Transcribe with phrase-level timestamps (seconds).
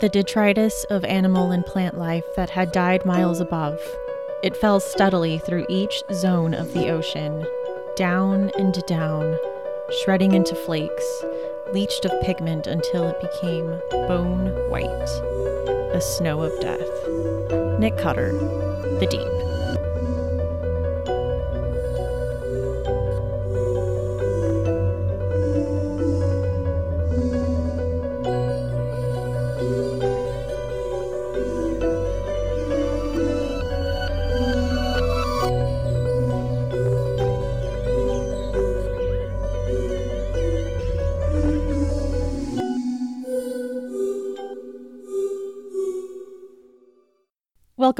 [0.00, 3.78] The detritus of animal and plant life that had died miles above.
[4.42, 7.46] It fell steadily through each zone of the ocean,
[7.96, 9.36] down and down,
[10.02, 11.22] shredding into flakes,
[11.74, 14.88] leached of pigment until it became bone white,
[15.92, 17.78] a snow of death.
[17.78, 18.32] Nick Cutter,
[19.00, 19.39] The Deep.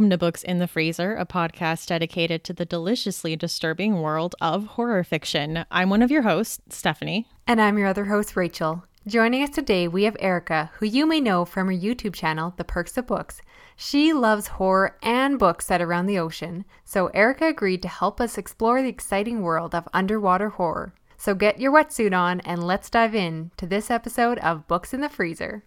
[0.00, 4.64] Welcome to Books in the Freezer, a podcast dedicated to the deliciously disturbing world of
[4.64, 5.66] horror fiction.
[5.70, 7.28] I'm one of your hosts, Stephanie.
[7.46, 8.84] And I'm your other host, Rachel.
[9.06, 12.64] Joining us today, we have Erica, who you may know from her YouTube channel, The
[12.64, 13.42] Perks of Books.
[13.76, 18.38] She loves horror and books set around the ocean, so Erica agreed to help us
[18.38, 20.94] explore the exciting world of underwater horror.
[21.18, 25.02] So get your wetsuit on and let's dive in to this episode of Books in
[25.02, 25.62] the Freezer.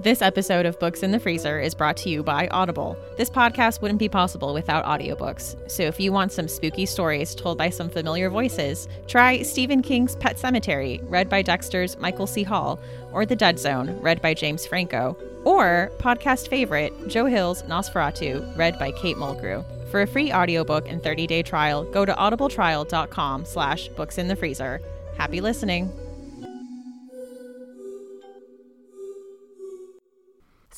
[0.00, 2.96] This episode of Books in the Freezer is brought to you by Audible.
[3.16, 5.56] This podcast wouldn't be possible without audiobooks.
[5.68, 10.14] So if you want some spooky stories told by some familiar voices, try Stephen King's
[10.14, 12.44] Pet Sematary, read by Dexter's Michael C.
[12.44, 12.78] Hall,
[13.12, 18.78] or The Dead Zone, read by James Franco, or podcast favorite Joe Hill's NOS4A2, read
[18.78, 19.64] by Kate Mulgrew.
[19.90, 24.80] For a free audiobook and 30-day trial, go to audibletrial.com slash books in the freezer.
[25.16, 25.92] Happy listening.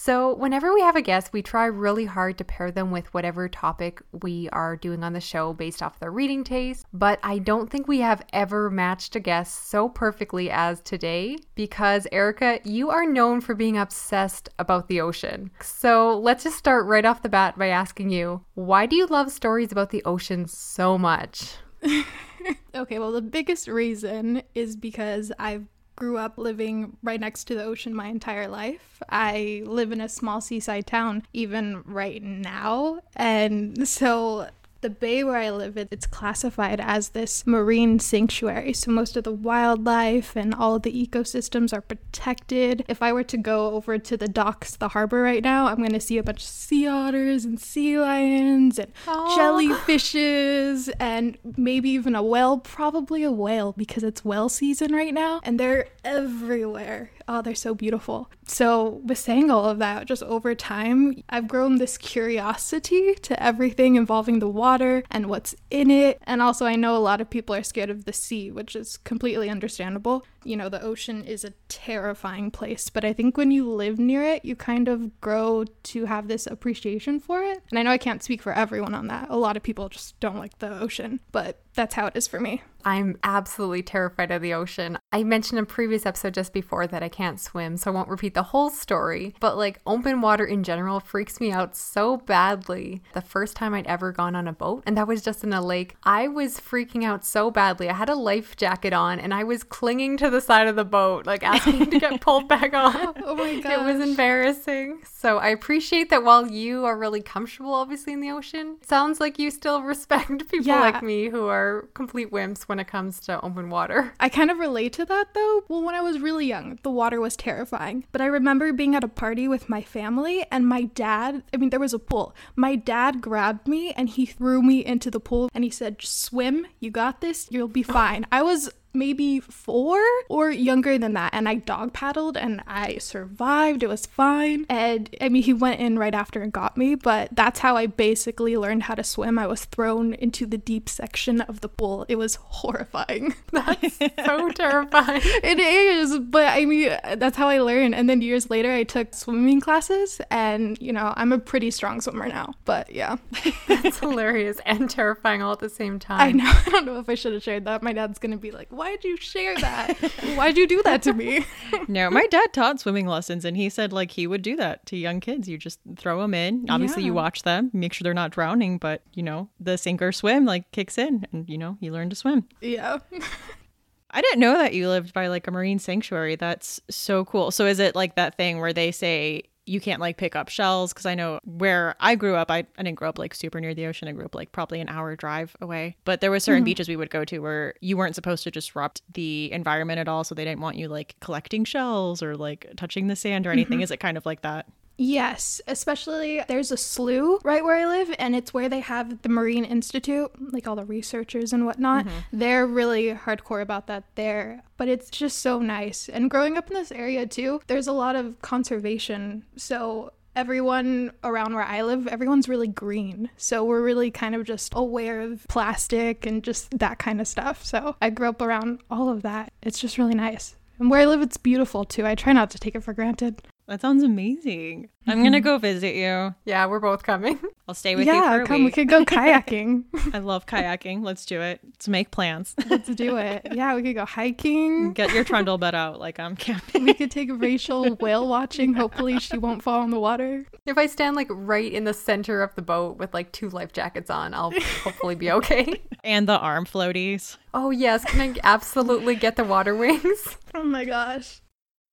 [0.02, 3.50] So, whenever we have a guest, we try really hard to pair them with whatever
[3.50, 6.86] topic we are doing on the show based off their reading taste.
[6.90, 12.06] But I don't think we have ever matched a guest so perfectly as today because,
[12.12, 15.50] Erica, you are known for being obsessed about the ocean.
[15.60, 19.30] So, let's just start right off the bat by asking you why do you love
[19.30, 21.56] stories about the ocean so much?
[22.74, 25.66] okay, well, the biggest reason is because I've
[26.00, 29.02] grew up living right next to the ocean my entire life.
[29.10, 33.00] I live in a small seaside town even right now.
[33.14, 34.48] And so
[34.80, 38.72] the bay where I live, it's classified as this marine sanctuary.
[38.72, 42.84] So most of the wildlife and all of the ecosystems are protected.
[42.88, 45.92] If I were to go over to the docks, the harbor right now, I'm going
[45.92, 49.36] to see a bunch of sea otters and sea lions and Aww.
[49.36, 55.40] jellyfishes and maybe even a whale, probably a whale because it's whale season right now.
[55.42, 57.10] And they're everywhere.
[57.28, 58.28] Oh, they're so beautiful.
[58.46, 63.94] So, with saying all of that, just over time, I've grown this curiosity to everything
[63.94, 64.69] involving the water
[65.10, 66.20] and what's in it.
[66.24, 68.96] And also, I know a lot of people are scared of the sea, which is
[68.98, 73.70] completely understandable you know, the ocean is a terrifying place, but I think when you
[73.70, 77.62] live near it, you kind of grow to have this appreciation for it.
[77.70, 79.28] And I know I can't speak for everyone on that.
[79.30, 82.40] A lot of people just don't like the ocean, but that's how it is for
[82.40, 82.62] me.
[82.84, 84.98] I'm absolutely terrified of the ocean.
[85.12, 88.08] I mentioned in a previous episode just before that I can't swim, so I won't
[88.08, 89.34] repeat the whole story.
[89.38, 93.02] But like open water in general freaks me out so badly.
[93.12, 95.60] The first time I'd ever gone on a boat, and that was just in a
[95.60, 97.88] lake, I was freaking out so badly.
[97.90, 100.84] I had a life jacket on and I was clinging to the side of the
[100.84, 103.14] boat, like asking to get pulled back on.
[103.24, 103.72] oh my god.
[103.72, 105.00] It was embarrassing.
[105.04, 109.38] So I appreciate that while you are really comfortable, obviously, in the ocean, sounds like
[109.38, 110.80] you still respect people yeah.
[110.80, 114.14] like me who are complete wimps when it comes to open water.
[114.20, 115.64] I kind of relate to that though.
[115.68, 118.04] Well, when I was really young, the water was terrifying.
[118.12, 121.70] But I remember being at a party with my family and my dad, I mean,
[121.70, 122.34] there was a pool.
[122.56, 126.66] My dad grabbed me and he threw me into the pool and he said, Swim,
[126.78, 128.26] you got this, you'll be fine.
[128.32, 131.32] I was maybe four or younger than that.
[131.32, 133.82] And I dog paddled and I survived.
[133.82, 134.66] It was fine.
[134.68, 137.86] And I mean, he went in right after and got me, but that's how I
[137.86, 139.38] basically learned how to swim.
[139.38, 142.04] I was thrown into the deep section of the pool.
[142.08, 143.34] It was horrifying.
[143.52, 145.20] That's so terrifying.
[145.24, 147.94] It is, but I mean, that's how I learned.
[147.94, 152.00] And then years later, I took swimming classes and, you know, I'm a pretty strong
[152.00, 152.54] swimmer now.
[152.64, 153.16] But yeah.
[153.68, 156.20] that's hilarious and terrifying all at the same time.
[156.20, 156.50] I know.
[156.50, 157.82] I don't know if I should have shared that.
[157.82, 159.94] My dad's going to be like, why'd you share that?
[160.36, 161.44] why'd you do that to me?
[161.88, 164.96] no, my dad taught swimming lessons and he said like he would do that to
[164.96, 165.46] young kids.
[165.46, 166.64] You just throw them in.
[166.70, 167.08] Obviously, yeah.
[167.08, 170.46] you watch them, make sure they're not drowning, but you know, the sink or swim
[170.46, 172.48] like kicks in and you know, you learn to swim.
[172.62, 173.00] Yeah.
[174.12, 176.36] I didn't know that you lived by like a marine sanctuary.
[176.36, 177.50] That's so cool.
[177.50, 180.92] So is it like that thing where they say you can't like pick up shells
[180.92, 183.74] because I know where I grew up, I, I didn't grow up like super near
[183.74, 184.08] the ocean.
[184.08, 185.96] I grew up like probably an hour drive away.
[186.04, 186.66] But there were certain mm-hmm.
[186.66, 190.24] beaches we would go to where you weren't supposed to disrupt the environment at all.
[190.24, 193.60] So they didn't want you like collecting shells or like touching the sand or mm-hmm.
[193.60, 193.80] anything.
[193.80, 194.66] Is it kind of like that?
[195.02, 199.30] Yes, especially there's a slough right where I live, and it's where they have the
[199.30, 202.04] Marine Institute, like all the researchers and whatnot.
[202.04, 202.38] Mm-hmm.
[202.38, 206.10] They're really hardcore about that there, but it's just so nice.
[206.10, 209.46] And growing up in this area too, there's a lot of conservation.
[209.56, 213.30] So everyone around where I live, everyone's really green.
[213.38, 217.64] So we're really kind of just aware of plastic and just that kind of stuff.
[217.64, 219.54] So I grew up around all of that.
[219.62, 220.56] It's just really nice.
[220.78, 222.06] And where I live, it's beautiful too.
[222.06, 223.40] I try not to take it for granted.
[223.66, 224.88] That sounds amazing.
[225.06, 225.44] I'm going to mm-hmm.
[225.44, 226.34] go visit you.
[226.44, 227.38] Yeah, we're both coming.
[227.68, 229.84] I'll stay with you yeah, a come, we could go kayaking.
[230.12, 231.04] I love kayaking.
[231.04, 231.60] Let's do it.
[231.64, 232.54] Let's make plans.
[232.68, 233.46] Let's do it.
[233.52, 234.92] Yeah, we could go hiking.
[234.92, 236.84] Get your trundle bed out like I'm camping.
[236.84, 238.74] We could take Rachel whale watching.
[238.74, 240.46] Hopefully, she won't fall in the water.
[240.66, 243.72] If I stand like right in the center of the boat with like two life
[243.72, 244.52] jackets on, I'll
[244.82, 245.80] hopefully be okay.
[246.02, 247.36] And the arm floaties.
[247.54, 248.04] Oh, yes.
[248.04, 250.36] Can I absolutely get the water wings?
[250.54, 251.40] Oh my gosh.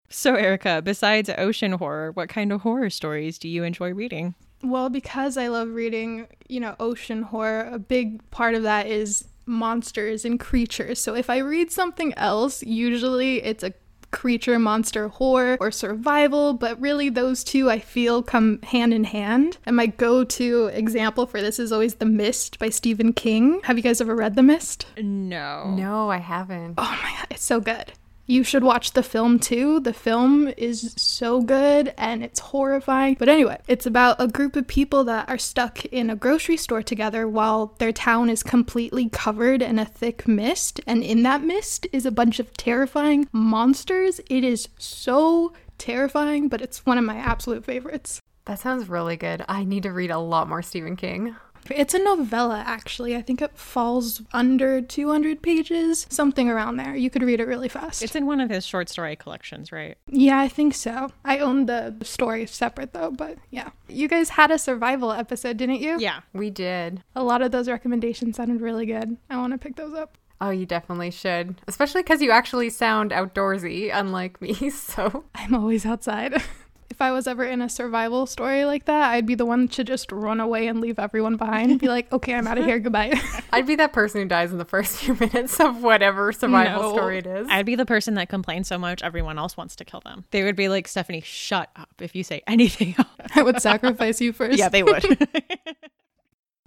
[0.10, 4.36] So, Erica, besides ocean horror, what kind of horror stories do you enjoy reading?
[4.64, 9.28] Well, because I love reading, you know, ocean horror, a big part of that is
[9.46, 11.00] monsters and creatures.
[11.00, 13.74] So if I read something else, usually it's a
[14.12, 19.58] creature monster horror or survival, but really those two I feel come hand in hand.
[19.66, 23.60] And my go to example for this is always The Mist by Stephen King.
[23.64, 24.88] Have you guys ever read The Mist?
[24.98, 25.76] No.
[25.76, 26.76] No, I haven't.
[26.78, 27.92] Oh my god, it's so good.
[28.30, 29.80] You should watch the film too.
[29.80, 33.16] The film is so good and it's horrifying.
[33.18, 36.84] But anyway, it's about a group of people that are stuck in a grocery store
[36.84, 40.82] together while their town is completely covered in a thick mist.
[40.86, 44.20] And in that mist is a bunch of terrifying monsters.
[44.30, 48.22] It is so terrifying, but it's one of my absolute favorites.
[48.44, 49.44] That sounds really good.
[49.48, 51.36] I need to read a lot more Stephen King.
[51.76, 53.16] It's a novella, actually.
[53.16, 56.96] I think it falls under 200 pages, something around there.
[56.96, 58.02] You could read it really fast.
[58.02, 59.98] It's in one of his short story collections, right?
[60.10, 61.12] Yeah, I think so.
[61.26, 63.70] I own the story separate though, but yeah.
[63.88, 65.98] You guys had a survival episode, didn't you?
[66.00, 66.22] Yeah.
[66.34, 67.04] We did.
[67.16, 69.18] A lot of those recommendations sounded really good.
[69.30, 70.18] I want to pick those up.
[70.40, 71.60] Oh, you definitely should.
[71.68, 74.54] Especially because you actually sound outdoorsy, unlike me.
[74.70, 76.42] So, I'm always outside.
[76.98, 79.84] if I was ever in a survival story like that, I'd be the one to
[79.84, 81.70] just run away and leave everyone behind.
[81.70, 82.80] And be like, okay, I'm out of here.
[82.80, 83.14] Goodbye.
[83.54, 86.94] I'd be that person who dies in the first few minutes of whatever survival No.
[86.94, 87.48] story it is.
[87.52, 90.26] I'd be the person that complains so much everyone else wants to kill them.
[90.32, 93.08] They would be like, Stephanie, shut up if you say anything else.
[93.36, 94.58] I would sacrifice you first.
[94.58, 95.06] yeah, they would.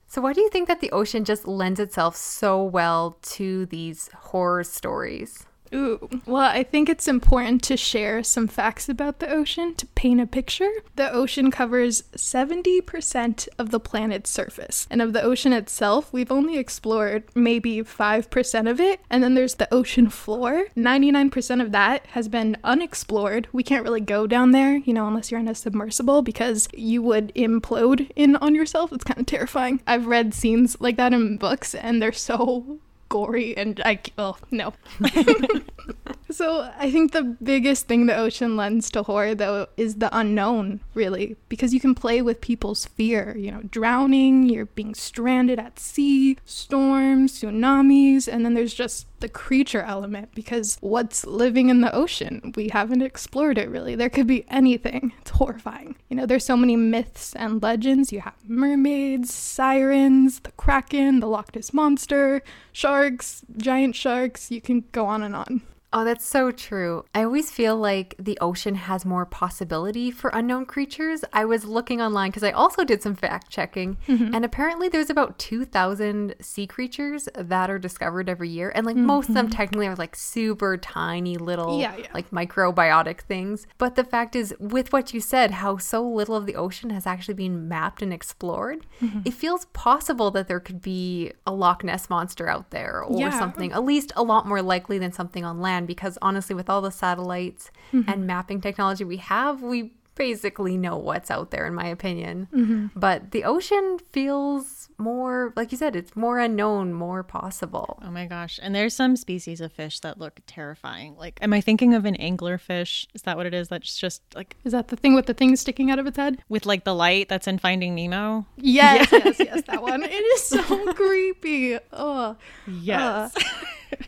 [0.07, 4.11] So, why do you think that the ocean just lends itself so well to these
[4.13, 5.47] horror stories?
[5.73, 6.09] Ooh.
[6.27, 10.27] Well, I think it's important to share some facts about the ocean to paint a
[10.27, 10.71] picture.
[10.97, 14.87] The ocean covers 70% of the planet's surface.
[14.91, 19.01] And of the ocean itself, we've only explored maybe 5% of it.
[19.09, 20.67] And then there's the ocean floor.
[20.77, 23.47] 99% of that has been unexplored.
[23.53, 27.03] We can't really go down there, you know, unless you're in a submersible because you
[27.03, 28.93] would implode in on yourself.
[28.93, 29.81] It's kind of terrifying.
[29.87, 34.73] I've read scenes like that in books and they're so gory and I oh no.
[36.31, 40.81] so I think the biggest thing the ocean lends to horror though is the unknown,
[40.95, 45.79] really, because you can play with people's fear, you know, drowning, you're being stranded at
[45.79, 51.95] sea, storms, tsunamis, and then there's just the creature element because what's living in the
[51.95, 52.53] ocean?
[52.57, 53.95] We haven't explored it really.
[53.95, 55.13] There could be anything.
[55.21, 55.97] It's horrifying.
[56.09, 58.11] You know, there's so many myths and legends.
[58.11, 64.51] You have mermaids, sirens, the kraken, the Loch Ness monster, sharks, giant sharks.
[64.51, 65.63] You can go on and on.
[65.93, 67.05] Oh, that's so true.
[67.15, 71.25] I always feel like the ocean has more possibility for unknown creatures.
[71.33, 74.33] I was looking online because I also did some fact checking, mm-hmm.
[74.35, 78.71] and apparently there's about 2,000 sea creatures that are discovered every year.
[78.75, 79.57] And like most of them mm-hmm.
[79.57, 82.07] technically are like super tiny little, Yeah, yeah.
[82.15, 83.67] like microbiotic things.
[83.79, 87.07] But the fact is, with what you said, how so little of the ocean has
[87.07, 89.21] actually been mapped and explored, mm-hmm.
[89.25, 93.37] it feels possible that there could be a Loch Ness monster out there or Yeah.
[93.37, 96.81] something, at least a lot more likely than something on land because honestly with all
[96.81, 98.09] the satellites mm-hmm.
[98.11, 102.87] and mapping technology we have we basically know what's out there in my opinion mm-hmm.
[102.95, 108.27] but the ocean feels more like you said it's more unknown more possible oh my
[108.27, 108.59] gosh.
[108.63, 111.17] And there's some species of fish that look terrifying.
[111.17, 113.07] Like, am I thinking of an anglerfish?
[113.15, 113.69] Is that what it is?
[113.69, 116.43] That's just like Is that the thing with the thing sticking out of its head?
[116.49, 118.47] with like the light that's in Finding Nemo?
[118.57, 120.03] Yes, yes, yes, that one.
[120.03, 121.79] It is so creepy.
[121.93, 123.35] Oh, Yes.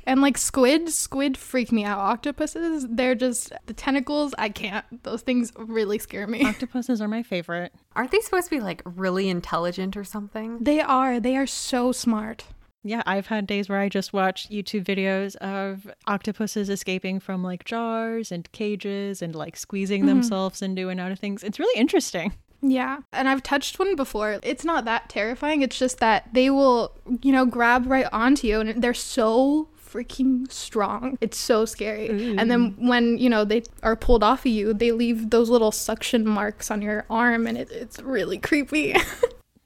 [0.06, 1.98] and like squid, squid freak me out.
[1.98, 4.34] Octopuses, they're just the tentacles.
[4.38, 4.84] I can't.
[5.02, 6.44] Those things really scare me.
[6.46, 7.72] Octopuses are my favorite.
[7.96, 10.58] Aren't they supposed to be like really intelligent or something?
[10.62, 11.20] They are.
[11.20, 12.44] They are so smart.
[12.84, 17.64] Yeah, I've had days where I just watch YouTube videos of octopuses escaping from like
[17.64, 20.08] jars and cages and like squeezing Mm-hmm.
[20.08, 21.44] themselves into and out of things.
[21.44, 22.32] It's really interesting.
[22.60, 24.38] Yeah, and I've touched one before.
[24.42, 25.62] It's not that terrifying.
[25.62, 30.50] It's just that they will, you know, grab right onto you and they're so freaking
[30.50, 31.18] strong.
[31.20, 32.08] It's so scary.
[32.08, 32.40] Mm.
[32.40, 35.72] And then when, you know, they are pulled off of you, they leave those little
[35.72, 38.94] suction marks on your arm and it, it's really creepy.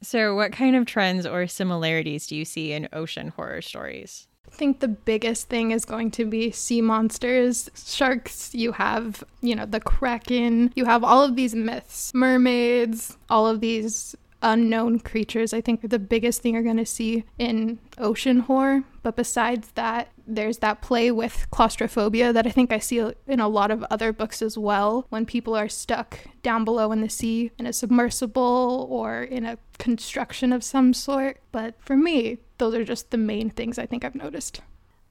[0.03, 4.29] So, what kind of trends or similarities do you see in ocean horror stories?
[4.47, 8.55] I think the biggest thing is going to be sea monsters, sharks.
[8.55, 10.73] You have, you know, the kraken.
[10.77, 15.53] You have all of these myths, mermaids, all of these unknown creatures.
[15.53, 18.85] I think the biggest thing you're going to see in ocean horror.
[19.03, 23.49] But besides that, there's that play with claustrophobia that I think I see in a
[23.49, 25.07] lot of other books as well.
[25.11, 29.59] When people are stuck down below in the sea in a submersible or in a
[29.79, 31.41] construction of some sort.
[31.53, 34.61] But for me, those are just the main things I think I've noticed.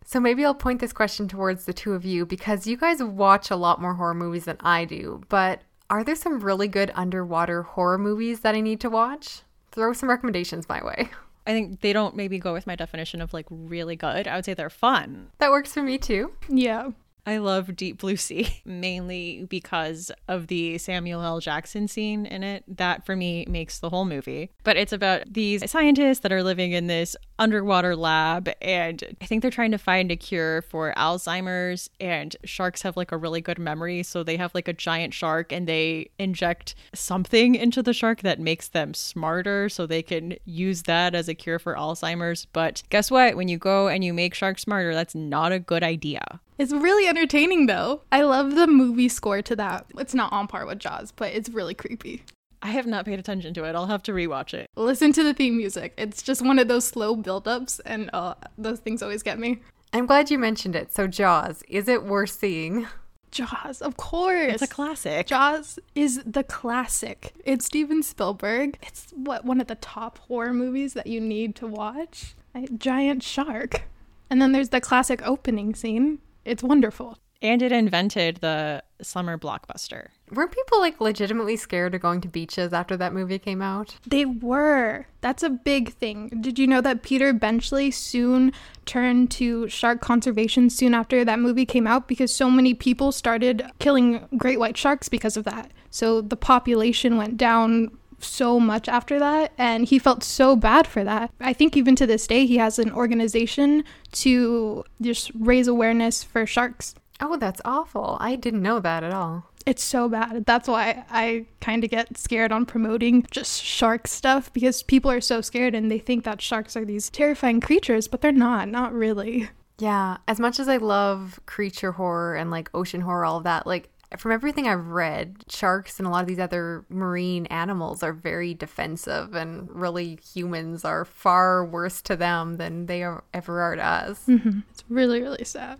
[0.06, 3.50] So maybe I'll point this question towards the two of you because you guys watch
[3.50, 5.24] a lot more horror movies than I do.
[5.30, 9.42] But are there some really good underwater horror movies that I need to watch?
[9.72, 11.10] Throw some recommendations my way.
[11.48, 14.28] I think they don't maybe go with my definition of like really good.
[14.28, 15.30] I would say they're fun.
[15.38, 16.32] That works for me too.
[16.50, 16.90] Yeah.
[17.26, 21.40] I love Deep Blue Sea mainly because of the Samuel L.
[21.40, 22.64] Jackson scene in it.
[22.68, 24.52] That for me makes the whole movie.
[24.64, 29.42] But it's about these scientists that are living in this underwater lab and I think
[29.42, 33.60] they're trying to find a cure for Alzheimer's and sharks have like a really good
[33.60, 38.22] memory so they have like a giant shark and they inject something into the shark
[38.22, 42.46] that makes them smarter so they can use that as a cure for Alzheimer's.
[42.46, 43.36] But guess what?
[43.36, 46.40] When you go and you make sharks smarter, that's not a good idea.
[46.58, 48.02] It's really entertaining though.
[48.12, 49.88] I love the movie score to that.
[49.98, 52.24] It's not on par with Jaws, but it's really creepy.
[52.62, 53.76] I have not paid attention to it.
[53.76, 54.68] I'll have to rewatch it.
[54.76, 55.94] Listen to the theme music.
[55.98, 59.60] It's just one of those slow build-ups and uh, those things always get me.
[59.94, 60.92] I'm glad you mentioned it.
[60.92, 62.88] So, Jaws, is it worth seeing?
[63.30, 64.54] Jaws, of course.
[64.54, 65.28] It's a classic.
[65.28, 67.34] Jaws is the classic.
[67.44, 68.80] It's Steven Spielberg.
[68.82, 72.34] It's what one of the top horror movies that you need to watch.
[72.56, 73.84] A giant shark.
[74.30, 76.20] And then there's the classic opening scene.
[76.46, 77.18] It's wonderful.
[77.42, 80.08] And it invented the summer blockbuster.
[80.32, 83.96] Weren't people like legitimately scared of going to beaches after that movie came out?
[84.08, 85.06] They were.
[85.22, 86.30] That's a big thing.
[86.42, 88.54] Did you know that Peter Benchley soon
[88.86, 93.64] turned to shark conservation soon after that movie came out because so many people started
[93.80, 95.72] killing great white sharks because of that.
[95.90, 101.04] So the population went down so much after that and he felt so bad for
[101.04, 101.32] that.
[101.40, 106.46] I think even to this day he has an organization to just raise awareness for
[106.46, 106.96] sharks.
[107.20, 108.18] Oh, that's awful.
[108.20, 109.50] I didn't know that at all.
[109.66, 110.46] It's so bad.
[110.46, 115.22] That's why I kind of get scared on promoting just shark stuff because people are
[115.22, 118.94] so scared and they think that sharks are these terrifying creatures, but they're not, not
[118.94, 119.50] really.
[119.80, 123.66] Yeah, as much as I love creature horror and like ocean horror, all of that,
[123.66, 128.14] like from everything I've read, sharks and a lot of these other marine animals are
[128.14, 133.76] very defensive, and really humans are far worse to them than they are, ever are
[133.76, 134.26] to us.
[134.28, 134.60] Mm-hmm.
[134.72, 135.80] It's really, really sad.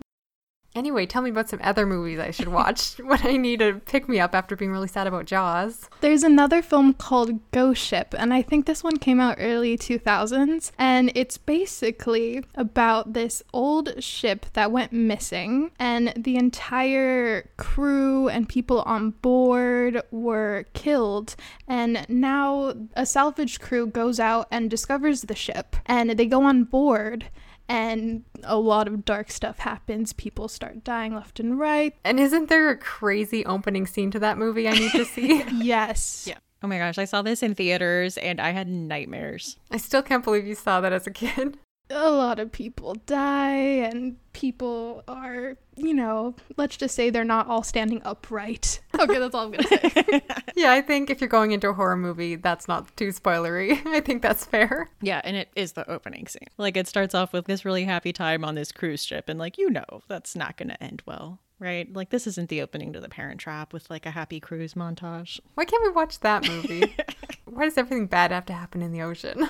[0.76, 4.10] Anyway, tell me about some other movies I should watch when I need to pick
[4.10, 5.88] me up after being really sad about Jaws.
[6.02, 10.72] There's another film called Ghost Ship, and I think this one came out early 2000s,
[10.78, 18.46] and it's basically about this old ship that went missing, and the entire crew and
[18.46, 25.34] people on board were killed, and now a salvage crew goes out and discovers the
[25.34, 27.28] ship, and they go on board.
[27.68, 30.12] And a lot of dark stuff happens.
[30.12, 31.94] People start dying left and right.
[32.04, 35.42] And isn't there a crazy opening scene to that movie I need to see?
[35.52, 36.26] Yes.
[36.28, 36.38] Yeah.
[36.62, 39.58] Oh my gosh, I saw this in theaters and I had nightmares.
[39.70, 41.58] I still can't believe you saw that as a kid.
[41.90, 47.46] A lot of people die and people are you know let's just say they're not
[47.48, 50.22] all standing upright okay that's all i'm gonna say
[50.56, 53.78] Yeah, I think if you're going into a horror movie, that's not too spoilery.
[53.86, 54.88] I think that's fair.
[55.02, 56.48] Yeah, and it is the opening scene.
[56.56, 59.58] Like it starts off with this really happy time on this cruise ship, and like
[59.58, 61.92] you know that's not going to end well, right?
[61.94, 65.40] Like this isn't the opening to The Parent Trap with like a happy cruise montage.
[65.56, 66.96] Why can't we watch that movie?
[67.44, 69.46] Why does everything bad have to happen in the ocean?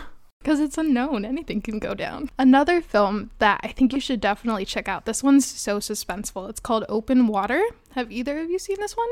[0.47, 4.65] Because it's unknown anything can go down another film that i think you should definitely
[4.65, 7.61] check out this one's so suspenseful it's called open water
[7.97, 9.09] have either of you seen this one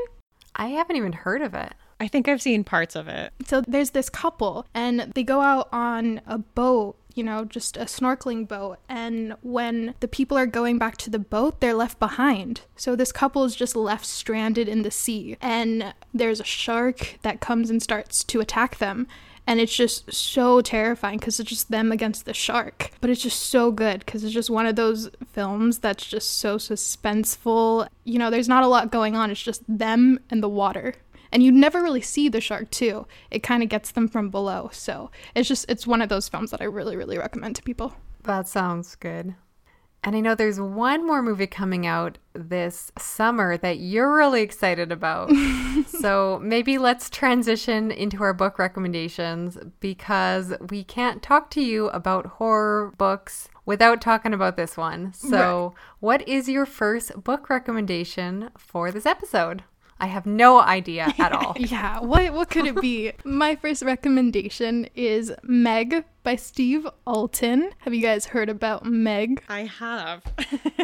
[0.57, 1.73] I haven't even heard of it.
[1.99, 3.33] I think I've seen parts of it.
[3.45, 7.85] So there's this couple, and they go out on a boat you know, just a
[7.85, 8.77] snorkeling boat.
[8.89, 12.61] And when the people are going back to the boat, they're left behind.
[12.75, 15.37] So this couple is just left stranded in the sea.
[15.39, 19.07] And there's a shark that comes and starts to attack them
[19.47, 22.91] and it's just so terrifying because it's just them against the shark.
[23.01, 26.57] But it's just so good because it's just one of those films that's just so
[26.57, 27.87] suspenseful.
[28.03, 29.31] You know there's not a lot going on.
[29.31, 30.95] It's just them and the water.
[31.31, 33.07] And you never really see the shark too.
[33.29, 34.69] It kind of gets them from below.
[34.71, 37.93] So it's just it's one of those films that i really really recommend to people.
[38.23, 39.35] That sounds good.
[40.05, 44.91] And I know there's one more movie coming out this summer that you're really excited
[44.91, 45.31] about.
[45.87, 52.27] so maybe let's transition into our book recommendations because we can't talk to you about
[52.27, 55.11] horror books without talking about this one.
[55.11, 59.63] So, what is your first book recommendation for this episode?
[59.99, 61.55] I have no idea at all.
[61.57, 67.93] yeah what what could it be my first recommendation is meg by steve alten have
[67.93, 70.23] you guys heard about meg I have.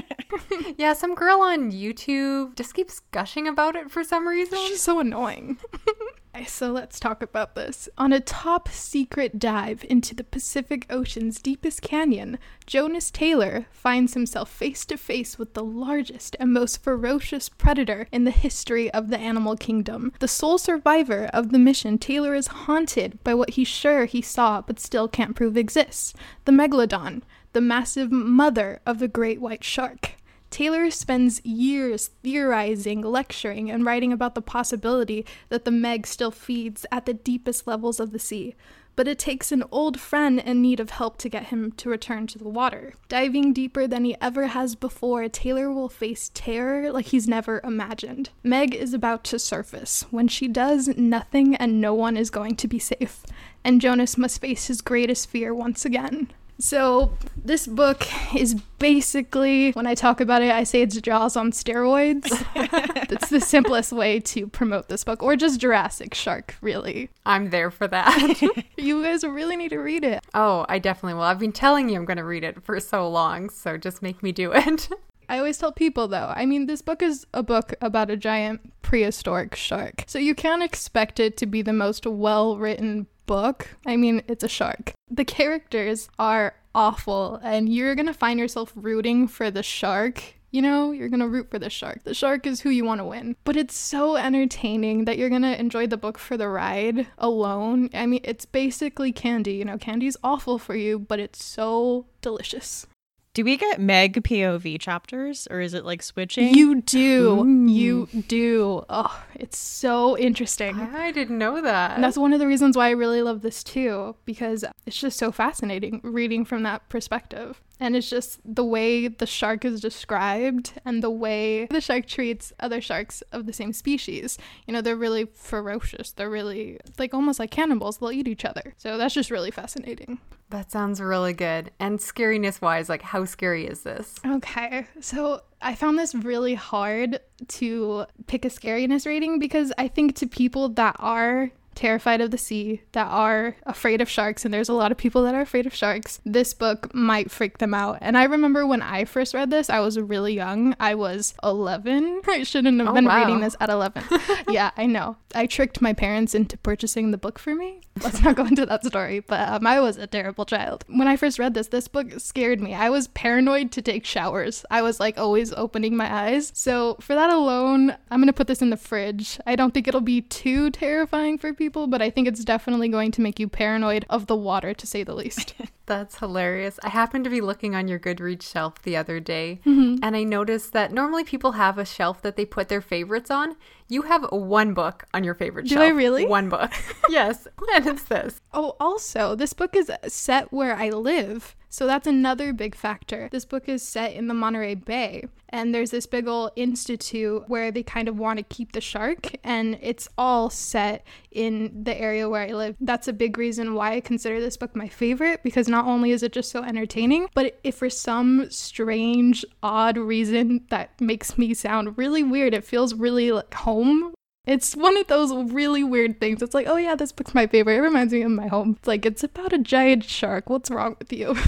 [0.78, 4.58] yeah, some girl on YouTube just keeps gushing about it for some reason.
[4.68, 5.58] She's so annoying.
[6.48, 7.90] so let's talk about this.
[7.98, 14.50] On a top secret dive into the Pacific Ocean's deepest canyon, Jonas Taylor finds himself
[14.50, 19.18] face to face with the largest and most ferocious predator in the history of the
[19.18, 20.14] animal kingdom.
[20.20, 24.62] The sole survivor of the mission, Taylor is haunted by what he's sure he saw
[24.62, 26.14] but still can't prove exists
[26.46, 27.24] the megalodon,
[27.54, 30.16] the massive mother of the great white shark.
[30.52, 36.86] Taylor spends years theorizing, lecturing, and writing about the possibility that the Meg still feeds
[36.92, 38.54] at the deepest levels of the sea.
[38.98, 42.28] But it takes an old friend in need of help to get him to return
[42.28, 42.96] to the water.
[43.08, 48.32] Diving deeper than he ever has before, Taylor will face terror like he's never imagined.
[48.44, 50.06] Meg is about to surface.
[50.12, 53.24] When she does, nothing and no one is going to be safe.
[53.64, 56.34] And Jonas must face his greatest fear once again.
[56.60, 58.06] So, this book
[58.36, 62.30] is basically, when I talk about it, I say it's Jaws on steroids.
[63.10, 67.10] That's the simplest way to promote this book, or just Jurassic Shark, really.
[67.26, 68.42] I'm there for that.
[68.78, 70.24] You guys really need to read it.
[70.34, 71.24] oh, I definitely will.
[71.24, 74.24] I've been telling you I'm going to read it for so long, so just make
[74.24, 74.90] me do it.
[75.30, 78.74] I always tell people though, I mean, this book is a book about a giant
[78.82, 80.04] prehistoric shark.
[80.08, 83.76] So you can't expect it to be the most well written book.
[83.86, 84.94] I mean, it's a shark.
[85.10, 90.36] The characters are awful, and you're gonna find yourself rooting for the shark.
[90.52, 92.04] You know, you're gonna root for the shark.
[92.04, 93.38] The shark is who you wanna win.
[93.46, 97.90] But it's so entertaining that you're gonna enjoy the book for the ride alone.
[97.94, 99.54] I mean, it's basically candy.
[99.54, 102.86] You know, candy's awful for you, but it's so delicious.
[103.34, 106.54] Do we get Meg POV chapters or is it like switching?
[106.54, 107.66] You do.
[107.66, 108.84] You do.
[108.90, 110.78] Oh, it's so interesting.
[110.78, 111.92] I didn't know that.
[111.92, 115.18] And that's one of the reasons why I really love this too, because it's just
[115.18, 117.62] so fascinating reading from that perspective.
[117.82, 122.54] And it's just the way the shark is described and the way the shark treats
[122.60, 124.38] other sharks of the same species.
[124.68, 126.12] You know, they're really ferocious.
[126.12, 127.98] They're really like almost like cannibals.
[127.98, 128.76] They'll eat each other.
[128.78, 130.20] So that's just really fascinating.
[130.52, 131.72] That sounds really good.
[131.80, 134.16] And scariness wise, like how scary is this?
[134.26, 140.16] Okay, so I found this really hard to pick a scariness rating because I think
[140.18, 144.70] to people that are terrified of the sea, that are afraid of sharks, and there's
[144.70, 147.98] a lot of people that are afraid of sharks, this book might freak them out.
[148.02, 150.76] And I remember when I first read this, I was really young.
[150.80, 152.22] I was 11.
[152.28, 153.20] I shouldn't have Oh, been wow.
[153.26, 154.04] reading this at 11.
[154.50, 155.18] yeah, I know.
[155.34, 157.82] I tricked my parents into purchasing the book for me.
[158.02, 160.86] Let's not go into that story, but um, I was a terrible child.
[160.88, 162.74] When I first read this, this book scared me.
[162.74, 164.66] I was paranoid to take showers.
[164.72, 166.52] I was like always opening my eyes.
[166.56, 169.40] So, for that alone, I'm going to put this in the fridge.
[169.46, 173.12] I don't think it'll be too terrifying for people, but I think it's definitely going
[173.12, 175.54] to make you paranoid of the water, to say the least.
[175.86, 176.80] That's hilarious.
[176.84, 180.04] I happened to be looking on your Goodreads shelf the other day, Mm-hmm.
[180.04, 183.56] and I noticed that normally people have a shelf that they put their favorites on.
[183.88, 185.84] You have one book on your favorite Do shelf.
[185.84, 186.26] I really?
[186.26, 186.72] One book.
[187.10, 187.48] yes.
[187.74, 188.40] And it's this.
[188.54, 191.56] Oh, also, this book is set where I live.
[191.72, 193.30] So that's another big factor.
[193.32, 197.72] This book is set in the Monterey Bay, and there's this big old institute where
[197.72, 202.28] they kind of want to keep the shark, and it's all set in the area
[202.28, 202.76] where I live.
[202.82, 206.24] That's a big reason why I consider this book my favorite because not only is
[206.24, 211.98] it just so entertaining, but if for some strange, odd reason that makes me sound
[211.98, 214.14] really weird, it feels really like home
[214.46, 216.42] it's one of those really weird things.
[216.42, 217.76] It's like, oh yeah, this book's my favorite.
[217.76, 218.76] It reminds me of my home.
[218.80, 220.50] It's like it's about a giant shark.
[220.50, 221.36] What's wrong with you?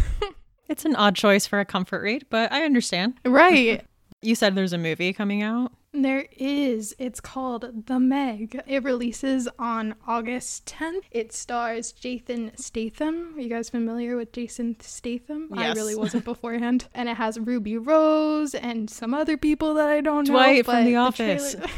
[0.70, 3.16] It's an odd choice for a comfort read, but I understand.
[3.26, 3.86] right.
[4.22, 5.74] You said there's a movie coming out.
[5.92, 6.96] There is.
[6.98, 8.58] It's called The Meg.
[8.66, 11.02] It releases on August 10th.
[11.12, 13.34] It stars Jason Statham.
[13.36, 15.50] Are you guys familiar with Jason Statham?
[15.54, 15.60] Yes.
[15.60, 16.88] I really wasn't beforehand.
[16.96, 20.34] And it has Ruby Rose and some other people that I don't know.
[20.36, 21.52] Dwight from The Office.
[21.56, 21.70] trailer-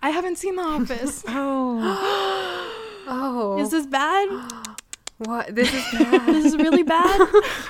[0.00, 1.24] I haven't seen The Office.
[1.28, 2.70] Oh.
[3.06, 4.28] Oh, Is this bad?
[5.18, 5.54] what?
[5.54, 6.26] This is bad.
[6.26, 7.20] This is really bad.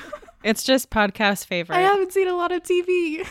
[0.45, 1.75] it's just podcast favorite.
[1.75, 3.27] I haven't seen a lot of TV.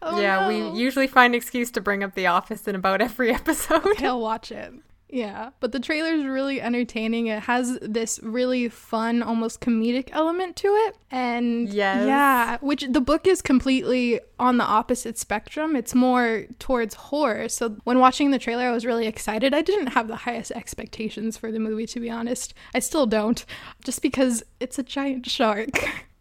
[0.00, 0.70] Oh, yeah, no.
[0.72, 3.84] we usually find excuse to bring up The Office in about every episode.
[3.84, 4.72] Okay, I'll watch it.
[5.12, 7.26] Yeah, but the trailer is really entertaining.
[7.26, 10.96] It has this really fun, almost comedic element to it.
[11.10, 12.06] And Yes.
[12.06, 15.74] yeah, which the book is completely on the opposite spectrum.
[15.74, 17.48] It's more towards horror.
[17.48, 19.52] So when watching the trailer, I was really excited.
[19.52, 22.54] I didn't have the highest expectations for the movie, to be honest.
[22.72, 23.44] I still don't,
[23.84, 25.70] just because it's a giant shark.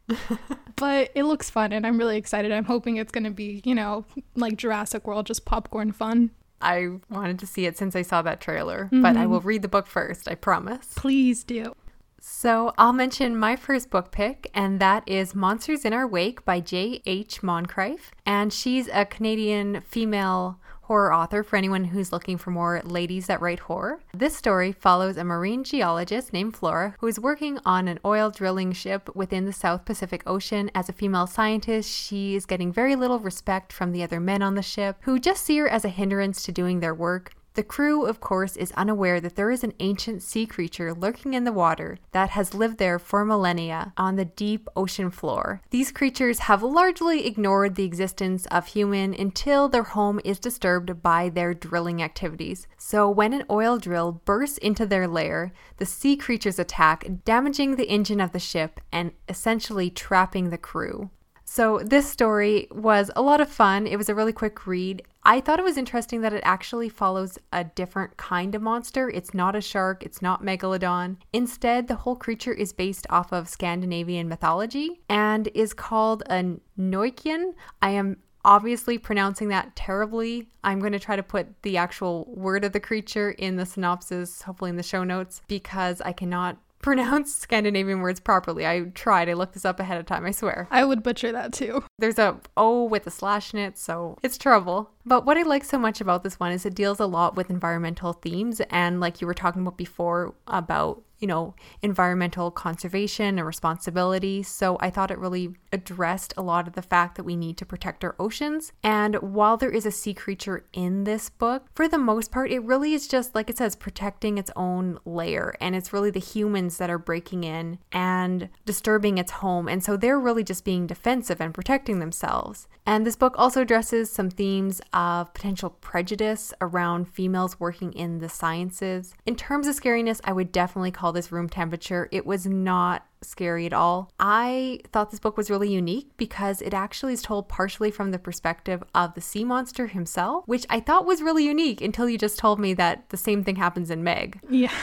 [0.76, 2.52] but it looks fun and I'm really excited.
[2.52, 6.32] I'm hoping it's going to be, you know, like Jurassic World, just popcorn fun.
[6.62, 9.32] I wanted to see it since I saw that trailer, but I Mm-hmm.
[9.32, 10.94] will read the book first, I promise.
[10.96, 11.76] Please do.
[12.22, 16.60] So I'll mention my first book pick, and that is Monsters in Our Wake by
[16.60, 17.42] J.H.
[17.42, 18.12] Moncrief.
[18.26, 23.40] And she's a Canadian female horror author for anyone who's looking for more ladies that
[23.40, 24.00] write horror.
[24.12, 28.72] This story follows a marine geologist named Flora who is working on an oil drilling
[28.72, 30.72] ship within the South Pacific Ocean.
[30.74, 34.56] As a female scientist, she is getting very little respect from the other men on
[34.56, 37.34] the ship who just see her as a hindrance to doing their work.
[37.56, 41.44] The crew, of course, is unaware that there is an ancient sea creature lurking in
[41.44, 45.62] the water that has lived there for millennia on the deep ocean floor.
[45.72, 51.30] These creatures have largely ignored the existence of human until their home is disturbed by
[51.30, 52.68] their drilling activities.
[52.78, 57.90] So, when an oil drill bursts into their lair, the sea creatures attack, damaging the
[57.90, 61.10] engine of the ship and essentially trapping the crew.
[61.52, 63.88] So, this story was a lot of fun.
[63.88, 65.02] It was a really quick read.
[65.24, 69.10] I thought it was interesting that it actually follows a different kind of monster.
[69.10, 71.18] It's not a shark, it's not megalodon.
[71.34, 77.56] Instead, the whole creature is based off of Scandinavian mythology and is called a Noikien.
[77.82, 80.50] I am obviously pronouncing that terribly.
[80.64, 84.44] I'm going to try to put the actual word of the creature in the synopsis,
[84.44, 88.66] hopefully in the show notes, because I cannot pronounce Scandinavian words properly.
[88.66, 89.30] I tried.
[89.30, 90.68] I looked this up ahead of time, I swear.
[90.72, 91.84] I would butcher that too.
[91.98, 94.92] There's a O with a slash in it, so it's trouble.
[95.06, 97.50] But what I like so much about this one is it deals a lot with
[97.50, 103.46] environmental themes and like you were talking about before about, you know, environmental conservation and
[103.46, 104.44] responsibility.
[104.44, 107.66] So I thought it really addressed a lot of the fact that we need to
[107.66, 108.72] protect our oceans.
[108.84, 112.64] And while there is a sea creature in this book, for the most part, it
[112.64, 116.78] really is just like it says protecting its own layer and it's really the humans
[116.78, 119.68] that are breaking in and disturbing its home.
[119.68, 122.68] And so they're really just being defensive and protecting themselves.
[122.86, 128.30] And this book also addresses some themes of potential prejudice around females working in the
[128.30, 129.14] sciences.
[129.26, 132.10] In terms of scariness, I would definitely call this room temperature.
[132.12, 134.12] It was not scary at all.
[134.20, 138.20] I thought this book was really unique because it actually is told partially from the
[138.20, 142.40] perspective of the sea monster himself, which I thought was really unique until you just
[142.40, 144.40] told me that the same thing happens in Meg.
[144.50, 144.72] Yeah.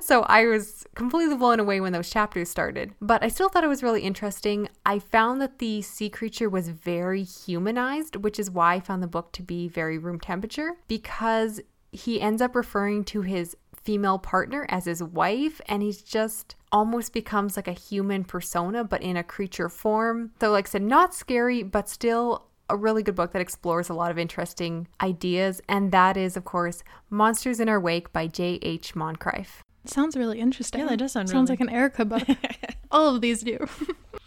[0.00, 2.92] So I was completely blown away when those chapters started.
[3.00, 4.68] But I still thought it was really interesting.
[4.84, 9.08] I found that the sea creature was very humanized, which is why I found the
[9.08, 11.60] book to be very room temperature because
[11.92, 17.12] he ends up referring to his female partner as his wife and he's just almost
[17.12, 20.30] becomes like a human persona but in a creature form.
[20.40, 23.94] So like I said not scary but still a really good book that explores a
[23.94, 28.94] lot of interesting ideas and that is of course Monsters in Our Wake by J.H.
[28.94, 29.64] Moncrief.
[29.84, 30.80] Sounds really interesting.
[30.82, 32.22] Yeah, that does sound Sounds really- like an Erica book.
[32.90, 33.58] All of these do.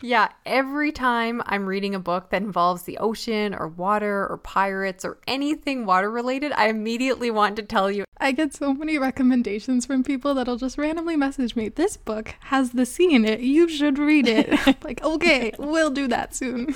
[0.05, 5.05] Yeah, every time I'm reading a book that involves the ocean or water or pirates
[5.05, 8.03] or anything water related, I immediately want to tell you.
[8.17, 11.69] I get so many recommendations from people that'll just randomly message me.
[11.69, 13.39] This book has the sea in it.
[13.39, 14.83] You should read it.
[14.83, 16.75] like, okay, we'll do that soon.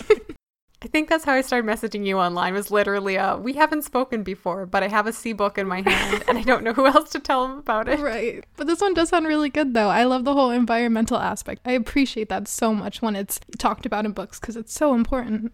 [0.88, 4.24] I think that's how I started messaging you online was literally uh we haven't spoken
[4.24, 6.88] before, but I have a sea book in my hand and I don't know who
[6.88, 8.00] else to tell them about it.
[8.00, 8.46] right.
[8.56, 9.90] But this one does sound really good, though.
[9.90, 11.62] I love the whole environmental aspect.
[11.66, 15.54] I appreciate that so much when it's talked about in books because it's so important.